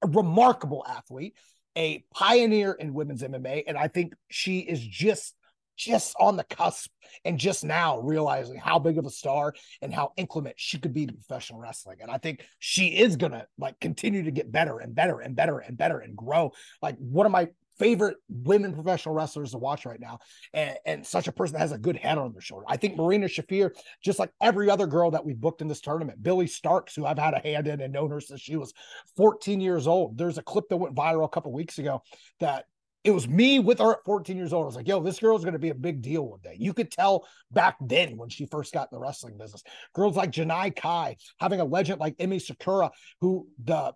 a 0.02 0.08
remarkable 0.08 0.84
athlete, 0.88 1.34
a 1.76 2.04
pioneer 2.12 2.72
in 2.72 2.92
women's 2.92 3.22
MMA, 3.22 3.62
and 3.68 3.78
I 3.78 3.86
think 3.86 4.14
she 4.28 4.58
is 4.58 4.84
just 4.84 5.36
just 5.76 6.14
on 6.18 6.36
the 6.36 6.44
cusp 6.44 6.90
and 7.24 7.38
just 7.38 7.64
now 7.64 7.98
realizing 8.00 8.56
how 8.56 8.78
big 8.78 8.98
of 8.98 9.06
a 9.06 9.10
star 9.10 9.54
and 9.82 9.92
how 9.92 10.12
inclement 10.16 10.54
she 10.58 10.78
could 10.78 10.92
be 10.92 11.06
to 11.06 11.12
professional 11.12 11.60
wrestling. 11.60 11.98
And 12.00 12.10
I 12.10 12.18
think 12.18 12.44
she 12.58 12.88
is 12.88 13.16
gonna 13.16 13.46
like 13.58 13.78
continue 13.80 14.22
to 14.24 14.30
get 14.30 14.50
better 14.50 14.78
and 14.78 14.94
better 14.94 15.20
and 15.20 15.36
better 15.36 15.58
and 15.58 15.76
better 15.76 15.98
and 15.98 16.16
grow. 16.16 16.52
Like 16.82 16.96
one 16.98 17.26
of 17.26 17.32
my 17.32 17.48
favorite 17.78 18.16
women 18.28 18.72
professional 18.72 19.14
wrestlers 19.14 19.50
to 19.50 19.58
watch 19.58 19.84
right 19.86 20.00
now, 20.00 20.18
and, 20.52 20.76
and 20.86 21.06
such 21.06 21.28
a 21.28 21.32
person 21.32 21.54
that 21.54 21.60
has 21.60 21.72
a 21.72 21.78
good 21.78 21.96
head 21.96 22.18
on 22.18 22.32
their 22.32 22.40
shoulder. 22.40 22.64
I 22.68 22.76
think 22.76 22.96
Marina 22.96 23.26
Shafir, 23.26 23.70
just 24.02 24.18
like 24.18 24.30
every 24.40 24.70
other 24.70 24.86
girl 24.86 25.10
that 25.10 25.24
we've 25.24 25.40
booked 25.40 25.60
in 25.60 25.68
this 25.68 25.80
tournament, 25.80 26.22
Billie 26.22 26.46
Starkz, 26.46 26.94
who 26.94 27.06
I've 27.06 27.18
had 27.18 27.34
a 27.34 27.40
hand 27.40 27.66
in 27.66 27.80
and 27.80 27.92
known 27.92 28.10
her 28.10 28.20
since 28.20 28.40
she 28.40 28.56
was 28.56 28.72
14 29.16 29.60
years 29.60 29.86
old. 29.86 30.16
There's 30.16 30.38
a 30.38 30.42
clip 30.42 30.68
that 30.68 30.76
went 30.76 30.94
viral 30.94 31.24
a 31.24 31.28
couple 31.28 31.52
weeks 31.52 31.78
ago 31.78 32.02
that 32.40 32.66
it 33.04 33.10
was 33.10 33.28
me 33.28 33.58
with 33.58 33.78
her 33.78 33.92
at 33.92 34.04
14 34.04 34.36
years 34.36 34.54
old. 34.54 34.64
I 34.64 34.66
was 34.66 34.76
like, 34.76 34.88
yo, 34.88 35.00
this 35.00 35.18
girl's 35.18 35.44
going 35.44 35.52
to 35.52 35.58
be 35.58 35.68
a 35.68 35.74
big 35.74 36.00
deal 36.00 36.26
one 36.26 36.40
day. 36.42 36.56
You 36.58 36.72
could 36.72 36.90
tell 36.90 37.26
back 37.52 37.76
then 37.80 38.16
when 38.16 38.30
she 38.30 38.46
first 38.46 38.72
got 38.72 38.88
in 38.90 38.96
the 38.96 39.00
wrestling 39.00 39.36
business. 39.36 39.62
Girls 39.94 40.16
like 40.16 40.32
Janai 40.32 40.74
Kai, 40.74 41.16
having 41.38 41.60
a 41.60 41.64
legend 41.64 42.00
like 42.00 42.16
Emi 42.16 42.40
Sakura, 42.40 42.90
who 43.20 43.46
the 43.62 43.92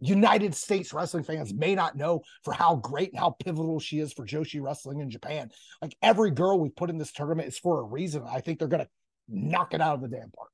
United 0.00 0.54
States 0.54 0.92
wrestling 0.92 1.22
fans 1.22 1.54
may 1.54 1.76
not 1.76 1.96
know 1.96 2.20
for 2.42 2.52
how 2.52 2.76
great 2.76 3.12
and 3.12 3.18
how 3.20 3.30
pivotal 3.30 3.78
she 3.78 4.00
is 4.00 4.12
for 4.12 4.26
Joshi 4.26 4.60
wrestling 4.60 5.00
in 5.00 5.08
Japan. 5.08 5.50
Like 5.80 5.96
every 6.02 6.32
girl 6.32 6.58
we 6.58 6.68
put 6.68 6.90
in 6.90 6.98
this 6.98 7.12
tournament 7.12 7.48
is 7.48 7.58
for 7.58 7.80
a 7.80 7.84
reason. 7.84 8.24
I 8.28 8.40
think 8.40 8.58
they're 8.58 8.68
going 8.68 8.84
to 8.84 8.90
knock 9.28 9.72
it 9.72 9.80
out 9.80 9.94
of 9.94 10.00
the 10.02 10.08
damn 10.08 10.30
park. 10.30 10.50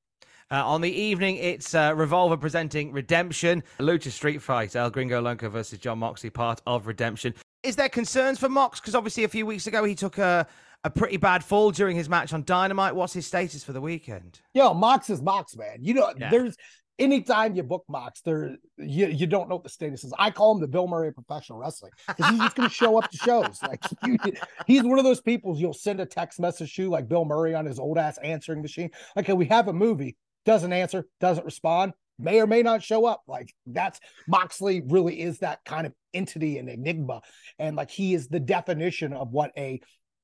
Uh, 0.50 0.66
on 0.66 0.82
the 0.82 0.92
evening, 0.92 1.36
it's 1.36 1.74
uh, 1.74 1.94
Revolver 1.96 2.36
presenting 2.36 2.92
Redemption, 2.92 3.64
Lucha 3.78 4.10
Street 4.10 4.42
Fight, 4.42 4.76
El 4.76 4.90
Gringo 4.90 5.22
Lunker 5.22 5.50
versus 5.50 5.78
Jon 5.78 5.98
Moxley, 5.98 6.28
part 6.28 6.60
of 6.66 6.86
Redemption. 6.86 7.32
Is 7.62 7.76
there 7.76 7.88
concerns 7.88 8.38
for 8.38 8.48
Mox? 8.48 8.80
Because 8.80 8.94
obviously, 8.94 9.24
a 9.24 9.28
few 9.28 9.46
weeks 9.46 9.66
ago, 9.66 9.84
he 9.84 9.94
took 9.94 10.18
a, 10.18 10.46
a 10.84 10.90
pretty 10.90 11.16
bad 11.16 11.44
fall 11.44 11.70
during 11.70 11.96
his 11.96 12.08
match 12.08 12.32
on 12.32 12.42
Dynamite. 12.44 12.94
What's 12.94 13.12
his 13.12 13.26
status 13.26 13.62
for 13.62 13.72
the 13.72 13.80
weekend? 13.80 14.40
Yo, 14.54 14.74
Mox 14.74 15.10
is 15.10 15.22
Mox, 15.22 15.56
man. 15.56 15.78
You 15.80 15.94
know, 15.94 16.12
yeah. 16.18 16.30
there's 16.30 16.56
anytime 16.98 17.54
you 17.54 17.62
book 17.62 17.84
Mox, 17.88 18.20
there 18.22 18.56
you, 18.78 19.06
you 19.06 19.26
don't 19.26 19.48
know 19.48 19.56
what 19.56 19.64
the 19.64 19.70
status 19.70 20.04
is. 20.04 20.12
I 20.18 20.30
call 20.30 20.54
him 20.54 20.60
the 20.60 20.68
Bill 20.68 20.88
Murray 20.88 21.08
of 21.08 21.14
professional 21.14 21.58
wrestling 21.58 21.92
because 22.08 22.30
he's 22.30 22.40
just 22.40 22.56
going 22.56 22.68
to 22.68 22.74
show 22.74 22.98
up 22.98 23.10
to 23.10 23.16
shows. 23.16 23.60
Like 23.62 23.80
you, 24.06 24.18
he's 24.66 24.82
one 24.82 24.98
of 24.98 25.04
those 25.04 25.20
people 25.20 25.56
you'll 25.56 25.72
send 25.72 26.00
a 26.00 26.06
text 26.06 26.40
message 26.40 26.74
to, 26.76 26.88
like 26.88 27.08
Bill 27.08 27.24
Murray 27.24 27.54
on 27.54 27.66
his 27.66 27.78
old 27.78 27.98
ass 27.98 28.18
answering 28.18 28.62
machine. 28.62 28.90
Like, 29.14 29.26
okay, 29.26 29.34
we 29.34 29.46
have 29.46 29.68
a 29.68 29.72
movie, 29.72 30.16
doesn't 30.44 30.72
answer, 30.72 31.06
doesn't 31.20 31.44
respond 31.44 31.92
may 32.22 32.40
or 32.40 32.46
may 32.46 32.62
not 32.62 32.82
show 32.82 33.06
up. 33.06 33.22
Like 33.26 33.52
that's 33.66 34.00
Moxley 34.26 34.82
really 34.86 35.20
is 35.20 35.40
that 35.40 35.64
kind 35.64 35.86
of 35.86 35.92
entity 36.14 36.58
and 36.58 36.68
enigma. 36.68 37.22
And 37.58 37.76
like 37.76 37.90
he 37.90 38.14
is 38.14 38.28
the 38.28 38.40
definition 38.40 39.12
of 39.12 39.30
what 39.30 39.52
a 39.56 39.80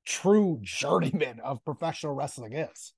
true 0.07 0.59
journeyman 0.63 1.41
of 1.41 1.65
professional 1.65 2.15
wrestling 2.15 2.55
is. 2.55 2.93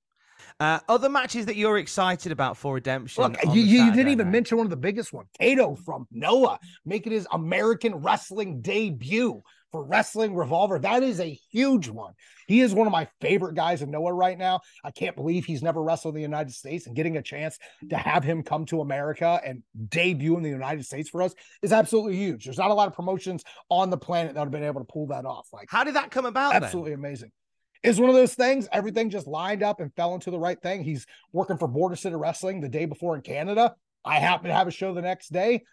Uh, 0.59 0.79
other 0.89 1.09
matches 1.09 1.45
that 1.45 1.55
you're 1.55 1.77
excited 1.77 2.31
about 2.31 2.57
for 2.57 2.73
Redemption? 2.73 3.23
Look, 3.23 3.37
you, 3.45 3.61
you 3.61 3.91
didn't 3.91 4.11
even 4.11 4.31
mention 4.31 4.57
one 4.57 4.65
of 4.65 4.71
the 4.71 4.77
biggest 4.77 5.13
ones. 5.13 5.29
Kato 5.39 5.75
from 5.75 6.07
Noah 6.11 6.59
making 6.85 7.13
his 7.13 7.27
American 7.31 7.95
wrestling 7.95 8.61
debut 8.61 9.41
for 9.71 9.83
Wrestling 9.83 10.35
Revolver. 10.35 10.79
That 10.79 11.03
is 11.03 11.19
a 11.19 11.37
huge 11.51 11.87
one. 11.87 12.13
He 12.47 12.61
is 12.61 12.73
one 12.73 12.87
of 12.87 12.91
my 12.91 13.07
favorite 13.21 13.55
guys 13.55 13.81
in 13.81 13.91
Noah 13.91 14.13
right 14.13 14.37
now. 14.37 14.61
I 14.83 14.91
can't 14.91 15.15
believe 15.15 15.45
he's 15.45 15.63
never 15.63 15.81
wrestled 15.81 16.13
in 16.13 16.17
the 16.17 16.21
United 16.21 16.53
States 16.53 16.87
and 16.87 16.95
getting 16.95 17.17
a 17.17 17.21
chance 17.21 17.57
to 17.89 17.97
have 17.97 18.23
him 18.23 18.43
come 18.43 18.65
to 18.65 18.81
America 18.81 19.39
and 19.45 19.63
debut 19.89 20.35
in 20.37 20.43
the 20.43 20.49
United 20.49 20.85
States 20.85 21.09
for 21.09 21.21
us 21.21 21.33
is 21.61 21.71
absolutely 21.71 22.17
huge. 22.17 22.45
There's 22.45 22.57
not 22.57 22.71
a 22.71 22.73
lot 22.73 22.87
of 22.87 22.93
promotions 22.93 23.43
on 23.69 23.89
the 23.89 23.97
planet 23.97 24.33
that 24.33 24.39
have 24.39 24.51
been 24.51 24.63
able 24.63 24.81
to 24.81 24.91
pull 24.91 25.07
that 25.07 25.25
off. 25.25 25.47
Like, 25.53 25.69
how 25.69 25.83
did 25.83 25.95
that 25.95 26.11
come 26.11 26.25
about? 26.25 26.53
Absolutely 26.53 26.91
then? 26.91 26.99
amazing. 26.99 27.31
is 27.83 27.99
one 27.99 28.09
of 28.09 28.15
those 28.15 28.35
things. 28.35 28.67
Everything 28.71 29.09
just 29.09 29.27
lined 29.27 29.63
up 29.63 29.79
and 29.79 29.93
fell 29.95 30.13
into 30.13 30.31
the 30.31 30.39
right 30.39 30.61
thing. 30.61 30.83
He's 30.83 31.05
working 31.31 31.57
for 31.57 31.67
Border 31.67 31.95
City 31.95 32.15
Wrestling 32.15 32.59
the 32.59 32.69
day 32.69 32.85
before 32.85 33.15
in 33.15 33.21
Canada. 33.21 33.75
I 34.03 34.19
happen 34.19 34.47
to 34.47 34.53
have 34.53 34.67
a 34.67 34.71
show 34.71 34.93
the 34.93 35.01
next 35.01 35.31
day 35.31 35.63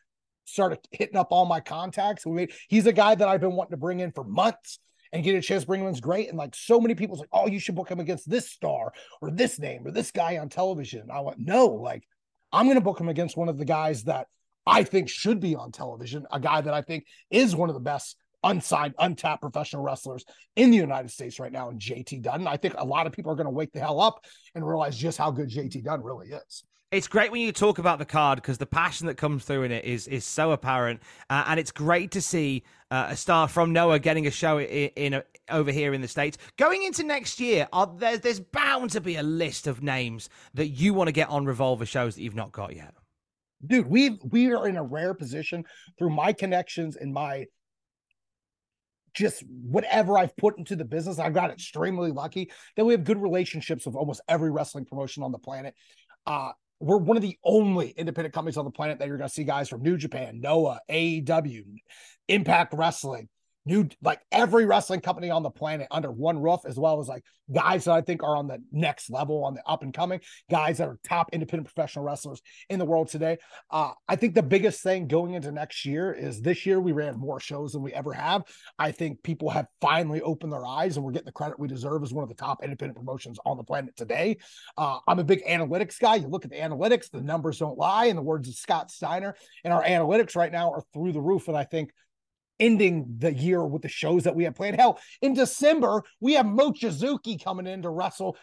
started 0.48 0.78
hitting 0.90 1.16
up 1.16 1.28
all 1.30 1.46
my 1.46 1.60
contacts. 1.60 2.26
We 2.26 2.32
made 2.32 2.52
he's 2.68 2.86
a 2.86 2.92
guy 2.92 3.14
that 3.14 3.28
I've 3.28 3.40
been 3.40 3.52
wanting 3.52 3.72
to 3.72 3.76
bring 3.76 4.00
in 4.00 4.12
for 4.12 4.24
months 4.24 4.78
and 5.12 5.24
get 5.24 5.34
a 5.34 5.40
chance 5.40 5.62
to 5.62 5.66
bring 5.66 5.80
him 5.80 5.88
in's 5.88 6.00
great. 6.00 6.28
And 6.28 6.36
like 6.36 6.54
so 6.54 6.80
many 6.80 6.94
people's 6.94 7.20
like, 7.20 7.30
oh, 7.32 7.46
you 7.46 7.58
should 7.58 7.74
book 7.74 7.90
him 7.90 8.00
against 8.00 8.28
this 8.28 8.50
star 8.50 8.92
or 9.20 9.30
this 9.30 9.58
name 9.58 9.86
or 9.86 9.90
this 9.90 10.10
guy 10.10 10.38
on 10.38 10.48
television. 10.48 11.08
I 11.12 11.20
went, 11.20 11.38
no, 11.38 11.66
like 11.66 12.04
I'm 12.52 12.66
gonna 12.66 12.80
book 12.80 13.00
him 13.00 13.08
against 13.08 13.36
one 13.36 13.48
of 13.48 13.58
the 13.58 13.64
guys 13.64 14.04
that 14.04 14.26
I 14.66 14.84
think 14.84 15.08
should 15.08 15.40
be 15.40 15.56
on 15.56 15.72
television, 15.72 16.26
a 16.30 16.38
guy 16.38 16.60
that 16.60 16.74
I 16.74 16.82
think 16.82 17.06
is 17.30 17.56
one 17.56 17.70
of 17.70 17.74
the 17.74 17.80
best 17.80 18.16
unsigned, 18.44 18.94
untapped 18.98 19.42
professional 19.42 19.82
wrestlers 19.82 20.24
in 20.56 20.70
the 20.70 20.76
United 20.76 21.10
States 21.10 21.40
right 21.40 21.52
now 21.52 21.70
in 21.70 21.78
JT 21.78 22.22
Dunn. 22.22 22.46
I 22.46 22.56
think 22.56 22.74
a 22.76 22.84
lot 22.84 23.06
of 23.06 23.12
people 23.12 23.32
are 23.32 23.34
going 23.34 23.46
to 23.46 23.50
wake 23.50 23.72
the 23.72 23.80
hell 23.80 24.00
up 24.00 24.24
and 24.54 24.66
realize 24.66 24.96
just 24.96 25.18
how 25.18 25.30
good 25.30 25.50
JT 25.50 25.84
Dunn 25.84 26.02
really 26.02 26.28
is. 26.28 26.64
It's 26.90 27.06
great 27.06 27.30
when 27.30 27.42
you 27.42 27.52
talk 27.52 27.78
about 27.78 27.98
the 27.98 28.06
card 28.06 28.36
because 28.36 28.56
the 28.56 28.64
passion 28.64 29.08
that 29.08 29.16
comes 29.16 29.44
through 29.44 29.64
in 29.64 29.72
it 29.72 29.84
is 29.84 30.08
is 30.08 30.24
so 30.24 30.52
apparent, 30.52 31.02
uh, 31.28 31.44
and 31.46 31.60
it's 31.60 31.70
great 31.70 32.10
to 32.12 32.22
see 32.22 32.62
uh, 32.90 33.08
a 33.10 33.16
star 33.16 33.46
from 33.46 33.74
Noah 33.74 33.98
getting 33.98 34.26
a 34.26 34.30
show 34.30 34.58
in, 34.58 34.88
in 34.96 35.12
a, 35.12 35.24
over 35.50 35.70
here 35.70 35.92
in 35.92 36.00
the 36.00 36.08
states. 36.08 36.38
Going 36.56 36.82
into 36.84 37.04
next 37.04 37.40
year, 37.40 37.68
are 37.74 37.92
there, 37.98 38.16
there's 38.16 38.40
bound 38.40 38.90
to 38.92 39.02
be 39.02 39.16
a 39.16 39.22
list 39.22 39.66
of 39.66 39.82
names 39.82 40.30
that 40.54 40.68
you 40.68 40.94
want 40.94 41.08
to 41.08 41.12
get 41.12 41.28
on 41.28 41.44
Revolver 41.44 41.84
shows 41.84 42.14
that 42.14 42.22
you've 42.22 42.34
not 42.34 42.52
got 42.52 42.74
yet. 42.74 42.94
Dude, 43.66 43.86
we 43.86 44.18
we 44.30 44.50
are 44.54 44.66
in 44.66 44.78
a 44.78 44.82
rare 44.82 45.12
position 45.12 45.64
through 45.98 46.10
my 46.10 46.32
connections 46.32 46.96
and 46.96 47.12
my 47.12 47.44
just 49.12 49.44
whatever 49.46 50.16
I've 50.16 50.34
put 50.38 50.56
into 50.56 50.74
the 50.74 50.86
business. 50.86 51.18
I've 51.18 51.34
got 51.34 51.50
extremely 51.50 52.12
lucky 52.12 52.50
that 52.76 52.86
we 52.86 52.94
have 52.94 53.04
good 53.04 53.20
relationships 53.20 53.84
with 53.84 53.94
almost 53.94 54.22
every 54.26 54.50
wrestling 54.50 54.86
promotion 54.86 55.22
on 55.22 55.32
the 55.32 55.38
planet. 55.38 55.74
Uh, 56.26 56.52
we're 56.80 56.96
one 56.96 57.16
of 57.16 57.22
the 57.22 57.36
only 57.44 57.90
independent 57.90 58.34
companies 58.34 58.56
on 58.56 58.64
the 58.64 58.70
planet 58.70 58.98
that 58.98 59.08
you're 59.08 59.16
going 59.16 59.28
to 59.28 59.34
see 59.34 59.44
guys 59.44 59.68
from 59.68 59.82
New 59.82 59.96
Japan, 59.96 60.40
Noah, 60.40 60.80
AEW, 60.88 61.64
Impact 62.28 62.74
Wrestling, 62.74 63.28
new 63.68 63.88
like 64.02 64.20
every 64.32 64.64
wrestling 64.64 65.00
company 65.00 65.30
on 65.30 65.42
the 65.42 65.50
planet 65.50 65.86
under 65.90 66.10
one 66.10 66.40
roof, 66.40 66.60
as 66.66 66.78
well 66.78 67.00
as 67.00 67.08
like 67.08 67.22
guys 67.52 67.84
that 67.84 67.92
I 67.92 68.00
think 68.00 68.22
are 68.22 68.34
on 68.34 68.48
the 68.48 68.62
next 68.72 69.10
level, 69.10 69.44
on 69.44 69.54
the 69.54 69.62
up 69.66 69.82
and 69.82 69.92
coming 69.92 70.20
guys 70.50 70.78
that 70.78 70.88
are 70.88 70.98
top 71.04 71.30
independent 71.32 71.72
professional 71.72 72.04
wrestlers 72.04 72.40
in 72.68 72.78
the 72.78 72.84
world 72.84 73.08
today. 73.08 73.38
Uh, 73.70 73.92
I 74.08 74.16
think 74.16 74.34
the 74.34 74.42
biggest 74.42 74.82
thing 74.82 75.06
going 75.06 75.34
into 75.34 75.52
next 75.52 75.84
year 75.84 76.12
is 76.12 76.40
this 76.40 76.66
year 76.66 76.80
we 76.80 76.92
ran 76.92 77.18
more 77.18 77.40
shows 77.40 77.72
than 77.72 77.82
we 77.82 77.92
ever 77.92 78.12
have. 78.12 78.42
I 78.78 78.90
think 78.90 79.22
people 79.22 79.50
have 79.50 79.66
finally 79.80 80.20
opened 80.22 80.52
their 80.52 80.66
eyes 80.66 80.96
and 80.96 81.04
we're 81.04 81.12
getting 81.12 81.26
the 81.26 81.32
credit 81.32 81.58
we 81.58 81.68
deserve 81.68 82.02
as 82.02 82.12
one 82.12 82.22
of 82.22 82.28
the 82.28 82.34
top 82.34 82.64
independent 82.64 82.96
promotions 82.96 83.38
on 83.44 83.56
the 83.56 83.64
planet 83.64 83.96
today. 83.96 84.38
Uh, 84.76 84.98
I'm 85.06 85.18
a 85.18 85.24
big 85.24 85.44
analytics 85.44 85.98
guy. 86.00 86.16
You 86.16 86.28
look 86.28 86.44
at 86.44 86.50
the 86.50 86.56
analytics, 86.56 87.10
the 87.10 87.20
numbers 87.20 87.58
don't 87.58 87.78
lie. 87.78 88.06
In 88.06 88.16
the 88.16 88.22
words 88.22 88.48
of 88.48 88.54
Scott 88.54 88.90
Steiner, 88.90 89.34
and 89.64 89.72
our 89.72 89.84
analytics 89.84 90.36
right 90.36 90.50
now 90.50 90.70
are 90.70 90.82
through 90.94 91.12
the 91.12 91.20
roof. 91.20 91.48
And 91.48 91.56
I 91.56 91.64
think 91.64 91.90
ending 92.60 93.06
the 93.18 93.32
year 93.32 93.64
with 93.64 93.82
the 93.82 93.88
shows 93.88 94.24
that 94.24 94.34
we 94.34 94.44
have 94.44 94.54
planned. 94.54 94.76
Hell, 94.76 94.98
in 95.22 95.34
December, 95.34 96.02
we 96.20 96.34
have 96.34 96.46
Mochizuki 96.46 97.42
coming 97.42 97.66
in 97.66 97.82
to 97.82 97.90
wrestle 97.90 98.36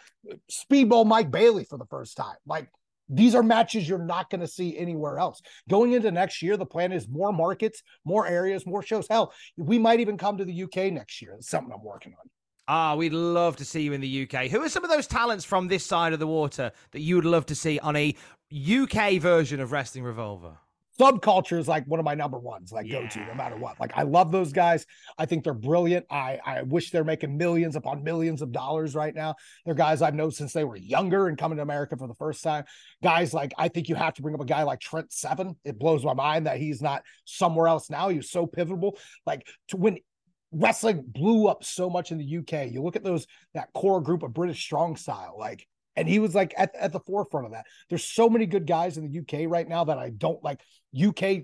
Speedball 0.51 1.05
Mike 1.05 1.31
Bailey 1.31 1.65
for 1.65 1.77
the 1.77 1.85
first 1.85 2.17
time. 2.17 2.35
Like, 2.45 2.69
these 3.07 3.35
are 3.35 3.43
matches 3.43 3.87
you're 3.87 3.99
not 3.99 4.29
going 4.29 4.41
to 4.41 4.47
see 4.47 4.77
anywhere 4.77 5.19
else. 5.19 5.41
Going 5.69 5.93
into 5.93 6.11
next 6.11 6.41
year, 6.41 6.57
the 6.57 6.65
plan 6.65 6.91
is 6.91 7.07
more 7.07 7.31
markets, 7.31 7.83
more 8.03 8.25
areas, 8.25 8.65
more 8.65 8.81
shows. 8.81 9.07
Hell, 9.07 9.33
we 9.57 9.77
might 9.77 9.99
even 9.99 10.17
come 10.17 10.37
to 10.37 10.45
the 10.45 10.63
UK 10.63 10.91
next 10.91 11.21
year. 11.21 11.37
Something 11.39 11.71
I'm 11.73 11.83
working 11.83 12.13
on. 12.19 12.29
Ah, 12.67 12.95
we'd 12.95 13.13
love 13.13 13.57
to 13.57 13.65
see 13.65 13.81
you 13.83 13.93
in 13.93 14.01
the 14.01 14.23
UK. 14.23 14.47
Who 14.47 14.63
are 14.63 14.69
some 14.69 14.83
of 14.83 14.89
those 14.89 15.05
talents 15.05 15.45
from 15.45 15.67
this 15.67 15.85
side 15.85 16.13
of 16.13 16.19
the 16.19 16.25
water 16.25 16.71
that 16.91 17.01
you 17.01 17.15
would 17.15 17.25
love 17.25 17.45
to 17.47 17.55
see 17.55 17.77
on 17.79 17.95
a 17.95 18.15
UK 18.51 19.21
version 19.21 19.59
of 19.59 19.71
Wrestling 19.71 20.03
Revolver? 20.03 20.57
Subculture 20.99 21.59
is 21.59 21.67
like 21.67 21.85
one 21.87 21.99
of 21.99 22.05
my 22.05 22.15
number 22.15 22.39
ones, 22.39 22.71
like 22.71 22.87
yeah. 22.87 23.01
go 23.01 23.07
to 23.07 23.19
no 23.25 23.33
matter 23.33 23.57
what. 23.57 23.79
Like 23.79 23.91
I 23.95 24.03
love 24.03 24.31
those 24.31 24.53
guys. 24.53 24.85
I 25.17 25.25
think 25.25 25.43
they're 25.43 25.53
brilliant. 25.53 26.05
I 26.09 26.39
I 26.45 26.61
wish 26.63 26.91
they're 26.91 27.03
making 27.03 27.37
millions 27.37 27.75
upon 27.75 28.03
millions 28.03 28.41
of 28.41 28.51
dollars 28.51 28.95
right 28.95 29.13
now. 29.13 29.35
They're 29.65 29.73
guys 29.73 30.01
I've 30.01 30.15
known 30.15 30.31
since 30.31 30.53
they 30.53 30.63
were 30.63 30.77
younger 30.77 31.27
and 31.27 31.37
coming 31.37 31.57
to 31.57 31.63
America 31.63 31.97
for 31.97 32.07
the 32.07 32.15
first 32.15 32.43
time. 32.43 32.65
Guys 33.03 33.33
like 33.33 33.53
I 33.57 33.67
think 33.67 33.89
you 33.89 33.95
have 33.95 34.13
to 34.15 34.21
bring 34.21 34.35
up 34.35 34.41
a 34.41 34.45
guy 34.45 34.63
like 34.63 34.79
Trent 34.79 35.11
Seven. 35.11 35.55
It 35.63 35.79
blows 35.79 36.03
my 36.03 36.13
mind 36.13 36.47
that 36.47 36.59
he's 36.59 36.81
not 36.81 37.03
somewhere 37.25 37.67
else 37.67 37.89
now. 37.89 38.09
He 38.09 38.17
was 38.17 38.29
so 38.29 38.47
pivotal. 38.47 38.97
Like 39.25 39.47
to 39.69 39.77
when 39.77 39.97
wrestling 40.51 41.03
blew 41.05 41.47
up 41.47 41.63
so 41.63 41.89
much 41.89 42.11
in 42.11 42.17
the 42.17 42.37
UK. 42.37 42.71
You 42.71 42.81
look 42.81 42.95
at 42.95 43.03
those 43.03 43.27
that 43.53 43.73
core 43.73 44.01
group 44.01 44.23
of 44.23 44.33
British 44.33 44.61
strong 44.63 44.95
style, 44.95 45.35
like 45.37 45.67
and 45.95 46.07
he 46.07 46.19
was 46.19 46.35
like 46.35 46.53
at, 46.57 46.73
at 46.75 46.91
the 46.91 46.99
forefront 46.99 47.45
of 47.45 47.51
that. 47.53 47.65
There's 47.89 48.03
so 48.03 48.29
many 48.29 48.45
good 48.45 48.67
guys 48.67 48.97
in 48.97 49.09
the 49.09 49.19
UK 49.19 49.49
right 49.49 49.67
now 49.67 49.85
that 49.85 49.97
I 49.97 50.09
don't 50.09 50.43
like. 50.43 50.61
UK, 50.97 51.43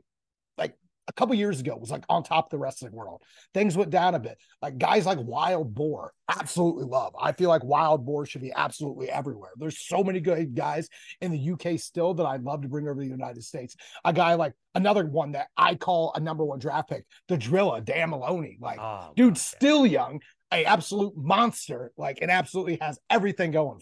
like 0.58 0.76
a 1.08 1.14
couple 1.14 1.36
years 1.36 1.60
ago, 1.60 1.76
was 1.76 1.92
like 1.92 2.06
on 2.10 2.24
top 2.24 2.46
of 2.46 2.52
the 2.52 2.58
wrestling 2.58 2.94
world. 2.94 3.22
Things 3.54 3.76
went 3.76 3.90
down 3.90 4.16
a 4.16 4.20
bit. 4.20 4.38
Like 4.62 4.78
guys 4.78 5.06
like 5.06 5.18
Wild 5.20 5.74
Boar, 5.74 6.14
absolutely 6.30 6.86
love. 6.86 7.14
I 7.20 7.32
feel 7.34 7.50
like 7.50 7.64
Wild 7.64 8.06
Boar 8.06 8.26
should 8.26 8.42
be 8.42 8.54
absolutely 8.54 9.10
everywhere. 9.10 9.52
There's 9.58 9.80
so 9.80 10.04
many 10.04 10.20
good 10.20 10.56
guys 10.56 10.88
in 11.20 11.32
the 11.32 11.52
UK 11.52 11.80
still 11.80 12.14
that 12.16 12.26
I'd 12.26 12.44
love 12.44 12.62
to 12.62 12.70
bring 12.70 12.88
over 12.88 13.02
to 13.02 13.06
the 13.06 13.12
United 13.12 13.44
States. 13.44 13.76
A 14.06 14.14
guy 14.14 14.36
like 14.36 14.54
another 14.76 15.06
one 15.06 15.34
that 15.34 15.48
I 15.58 15.76
call 15.76 16.14
a 16.16 16.20
number 16.20 16.46
one 16.46 16.60
draft 16.60 16.90
pick, 16.90 17.06
the 17.28 17.38
Drilla, 17.38 17.84
Dan 17.84 18.12
Moloney. 18.12 18.58
Like, 18.62 18.80
oh, 18.80 19.12
dude, 19.16 19.38
still 19.38 19.86
young, 19.86 20.22
a 20.54 20.66
absolute 20.66 21.16
monster, 21.16 21.92
like, 21.98 22.20
and 22.22 22.30
absolutely 22.30 22.78
has 22.82 23.00
everything 23.10 23.52
going 23.52 23.82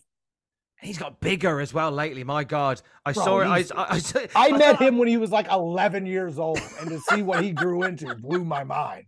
He's 0.81 0.97
got 0.97 1.19
bigger 1.19 1.59
as 1.59 1.73
well 1.73 1.91
lately. 1.91 2.23
My 2.23 2.43
God, 2.45 2.81
I 3.05 3.11
Bro, 3.11 3.23
saw 3.23 3.39
it. 3.41 3.71
I, 3.75 3.81
I, 3.81 4.01
I, 4.35 4.47
I 4.47 4.57
met 4.57 4.81
him 4.81 4.97
when 4.97 5.09
he 5.09 5.17
was 5.17 5.29
like 5.29 5.51
11 5.51 6.05
years 6.05 6.39
old, 6.39 6.59
and 6.79 6.89
to 6.89 6.99
see 6.99 7.21
what 7.21 7.43
he 7.43 7.51
grew 7.51 7.83
into 7.83 8.15
blew 8.15 8.45
my 8.45 8.63
mind. 8.63 9.05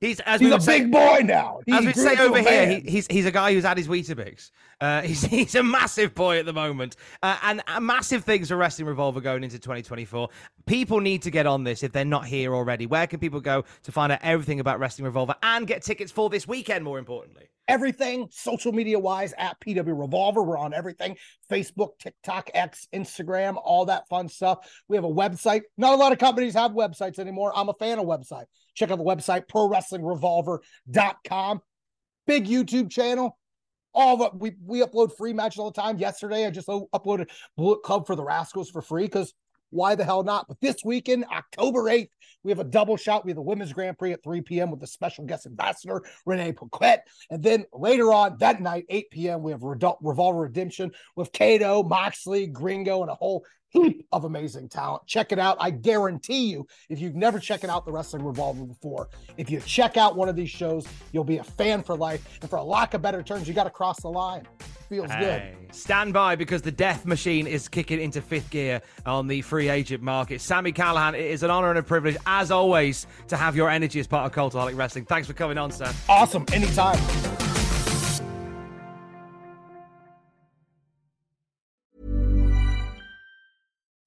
He's 0.00 0.20
as 0.20 0.40
he's 0.40 0.50
we 0.50 0.56
a 0.56 0.60
say, 0.60 0.80
big 0.80 0.92
boy 0.92 1.20
now. 1.24 1.60
As 1.70 1.84
we 1.84 1.92
say 1.92 2.16
over 2.18 2.40
here, 2.40 2.66
he, 2.66 2.80
he's 2.90 3.06
he's 3.06 3.26
a 3.26 3.30
guy 3.30 3.52
who's 3.52 3.64
had 3.64 3.76
his 3.76 3.88
Weetabix. 3.88 4.50
Uh, 4.80 5.02
he's 5.02 5.22
he's 5.22 5.54
a 5.54 5.62
massive 5.62 6.14
boy 6.14 6.38
at 6.38 6.46
the 6.46 6.52
moment, 6.52 6.96
uh, 7.22 7.36
and 7.42 7.62
uh, 7.66 7.80
massive 7.80 8.24
things 8.24 8.48
for 8.48 8.56
Wrestling 8.56 8.88
Revolver 8.88 9.20
going 9.20 9.44
into 9.44 9.58
2024. 9.58 10.28
People 10.66 11.00
need 11.00 11.22
to 11.22 11.30
get 11.30 11.46
on 11.46 11.64
this 11.64 11.82
if 11.82 11.92
they're 11.92 12.04
not 12.04 12.26
here 12.26 12.54
already. 12.54 12.86
Where 12.86 13.06
can 13.06 13.20
people 13.20 13.40
go 13.40 13.64
to 13.84 13.92
find 13.92 14.12
out 14.12 14.20
everything 14.22 14.60
about 14.60 14.78
Wrestling 14.78 15.06
Revolver 15.06 15.34
and 15.42 15.66
get 15.66 15.82
tickets 15.82 16.12
for 16.12 16.30
this 16.30 16.46
weekend? 16.46 16.84
More 16.84 16.98
importantly 16.98 17.48
everything 17.68 18.28
social 18.30 18.72
media 18.72 18.98
wise 18.98 19.32
at 19.38 19.58
PW 19.60 19.98
Revolver. 19.98 20.42
We're 20.42 20.58
on 20.58 20.74
everything 20.74 21.16
Facebook, 21.50 21.98
TikTok, 21.98 22.50
X, 22.54 22.88
Instagram, 22.92 23.60
all 23.62 23.86
that 23.86 24.08
fun 24.08 24.28
stuff. 24.28 24.70
We 24.88 24.96
have 24.96 25.04
a 25.04 25.08
website. 25.08 25.62
Not 25.76 25.94
a 25.94 25.96
lot 25.96 26.12
of 26.12 26.18
companies 26.18 26.54
have 26.54 26.72
websites 26.72 27.18
anymore. 27.18 27.52
I'm 27.54 27.68
a 27.68 27.74
fan 27.74 27.98
of 27.98 28.06
website. 28.06 28.44
Check 28.74 28.90
out 28.90 28.98
the 28.98 29.04
website, 29.04 29.46
prowrestlingrevolver.com. 29.48 31.60
Big 32.26 32.46
YouTube 32.46 32.90
channel. 32.90 33.38
All 33.94 34.16
the 34.16 34.30
we 34.34 34.56
we 34.64 34.80
upload 34.80 35.14
free 35.16 35.34
matches 35.34 35.58
all 35.58 35.70
the 35.70 35.80
time. 35.80 35.98
Yesterday, 35.98 36.46
I 36.46 36.50
just 36.50 36.68
uploaded 36.68 37.28
Bullet 37.56 37.82
Club 37.82 38.06
for 38.06 38.16
the 38.16 38.24
Rascals 38.24 38.70
for 38.70 38.80
free 38.80 39.04
because 39.04 39.34
why 39.72 39.94
the 39.94 40.04
hell 40.04 40.22
not? 40.22 40.46
But 40.48 40.60
this 40.60 40.76
weekend, 40.84 41.24
October 41.32 41.84
8th, 41.84 42.10
we 42.44 42.50
have 42.50 42.58
a 42.58 42.64
double 42.64 42.96
shot. 42.96 43.24
We 43.24 43.30
have 43.30 43.36
the 43.36 43.42
Women's 43.42 43.72
Grand 43.72 43.98
Prix 43.98 44.12
at 44.12 44.22
3 44.22 44.42
p.m. 44.42 44.70
with 44.70 44.80
the 44.80 44.86
special 44.86 45.24
guest 45.24 45.46
ambassador, 45.46 46.02
Renee 46.26 46.52
Paquette. 46.52 47.06
And 47.30 47.42
then 47.42 47.64
later 47.72 48.12
on 48.12 48.36
that 48.38 48.60
night, 48.60 48.84
8 48.88 49.10
p.m., 49.10 49.42
we 49.42 49.52
have 49.52 49.62
Revolver 49.62 50.40
Redemption 50.40 50.92
with 51.16 51.32
Kato, 51.32 51.82
Moxley, 51.82 52.46
Gringo, 52.46 53.02
and 53.02 53.10
a 53.10 53.14
whole 53.14 53.44
heap 53.72 54.06
of 54.12 54.24
amazing 54.24 54.68
talent. 54.68 55.06
Check 55.06 55.32
it 55.32 55.38
out. 55.38 55.56
I 55.58 55.70
guarantee 55.70 56.50
you, 56.50 56.66
if 56.88 57.00
you've 57.00 57.14
never 57.14 57.38
checked 57.38 57.64
out 57.64 57.84
the 57.84 57.92
Wrestling 57.92 58.24
Revolver 58.24 58.64
before, 58.64 59.08
if 59.36 59.50
you 59.50 59.60
check 59.60 59.96
out 59.96 60.16
one 60.16 60.28
of 60.28 60.36
these 60.36 60.50
shows, 60.50 60.86
you'll 61.12 61.24
be 61.24 61.38
a 61.38 61.44
fan 61.44 61.82
for 61.82 61.96
life. 61.96 62.38
And 62.40 62.50
for 62.50 62.56
a 62.56 62.64
lack 62.64 62.94
of 62.94 63.02
better 63.02 63.22
terms, 63.22 63.48
you 63.48 63.54
got 63.54 63.64
to 63.64 63.70
cross 63.70 64.00
the 64.00 64.08
line 64.08 64.46
feels 64.92 65.10
hey, 65.10 65.54
good. 65.58 65.74
Stand 65.74 66.12
by 66.12 66.36
because 66.36 66.60
the 66.60 66.70
death 66.70 67.06
machine 67.06 67.46
is 67.46 67.66
kicking 67.66 67.98
into 67.98 68.20
fifth 68.20 68.50
gear 68.50 68.82
on 69.06 69.26
the 69.26 69.40
free 69.40 69.70
agent 69.70 70.02
market. 70.02 70.38
Sami 70.40 70.70
Callihan, 70.70 71.14
it 71.14 71.30
is 71.30 71.42
an 71.42 71.50
honor 71.50 71.70
and 71.70 71.78
a 71.78 71.82
privilege, 71.82 72.16
as 72.26 72.50
always, 72.50 73.06
to 73.28 73.36
have 73.38 73.56
your 73.56 73.70
energy 73.70 74.00
as 74.00 74.06
part 74.06 74.26
of 74.26 74.32
Cultaholic 74.36 74.76
Wrestling. 74.76 75.06
Thanks 75.06 75.26
for 75.26 75.32
coming 75.32 75.56
on, 75.56 75.70
sir. 75.70 75.90
Awesome. 76.10 76.44
Anytime. 76.52 76.98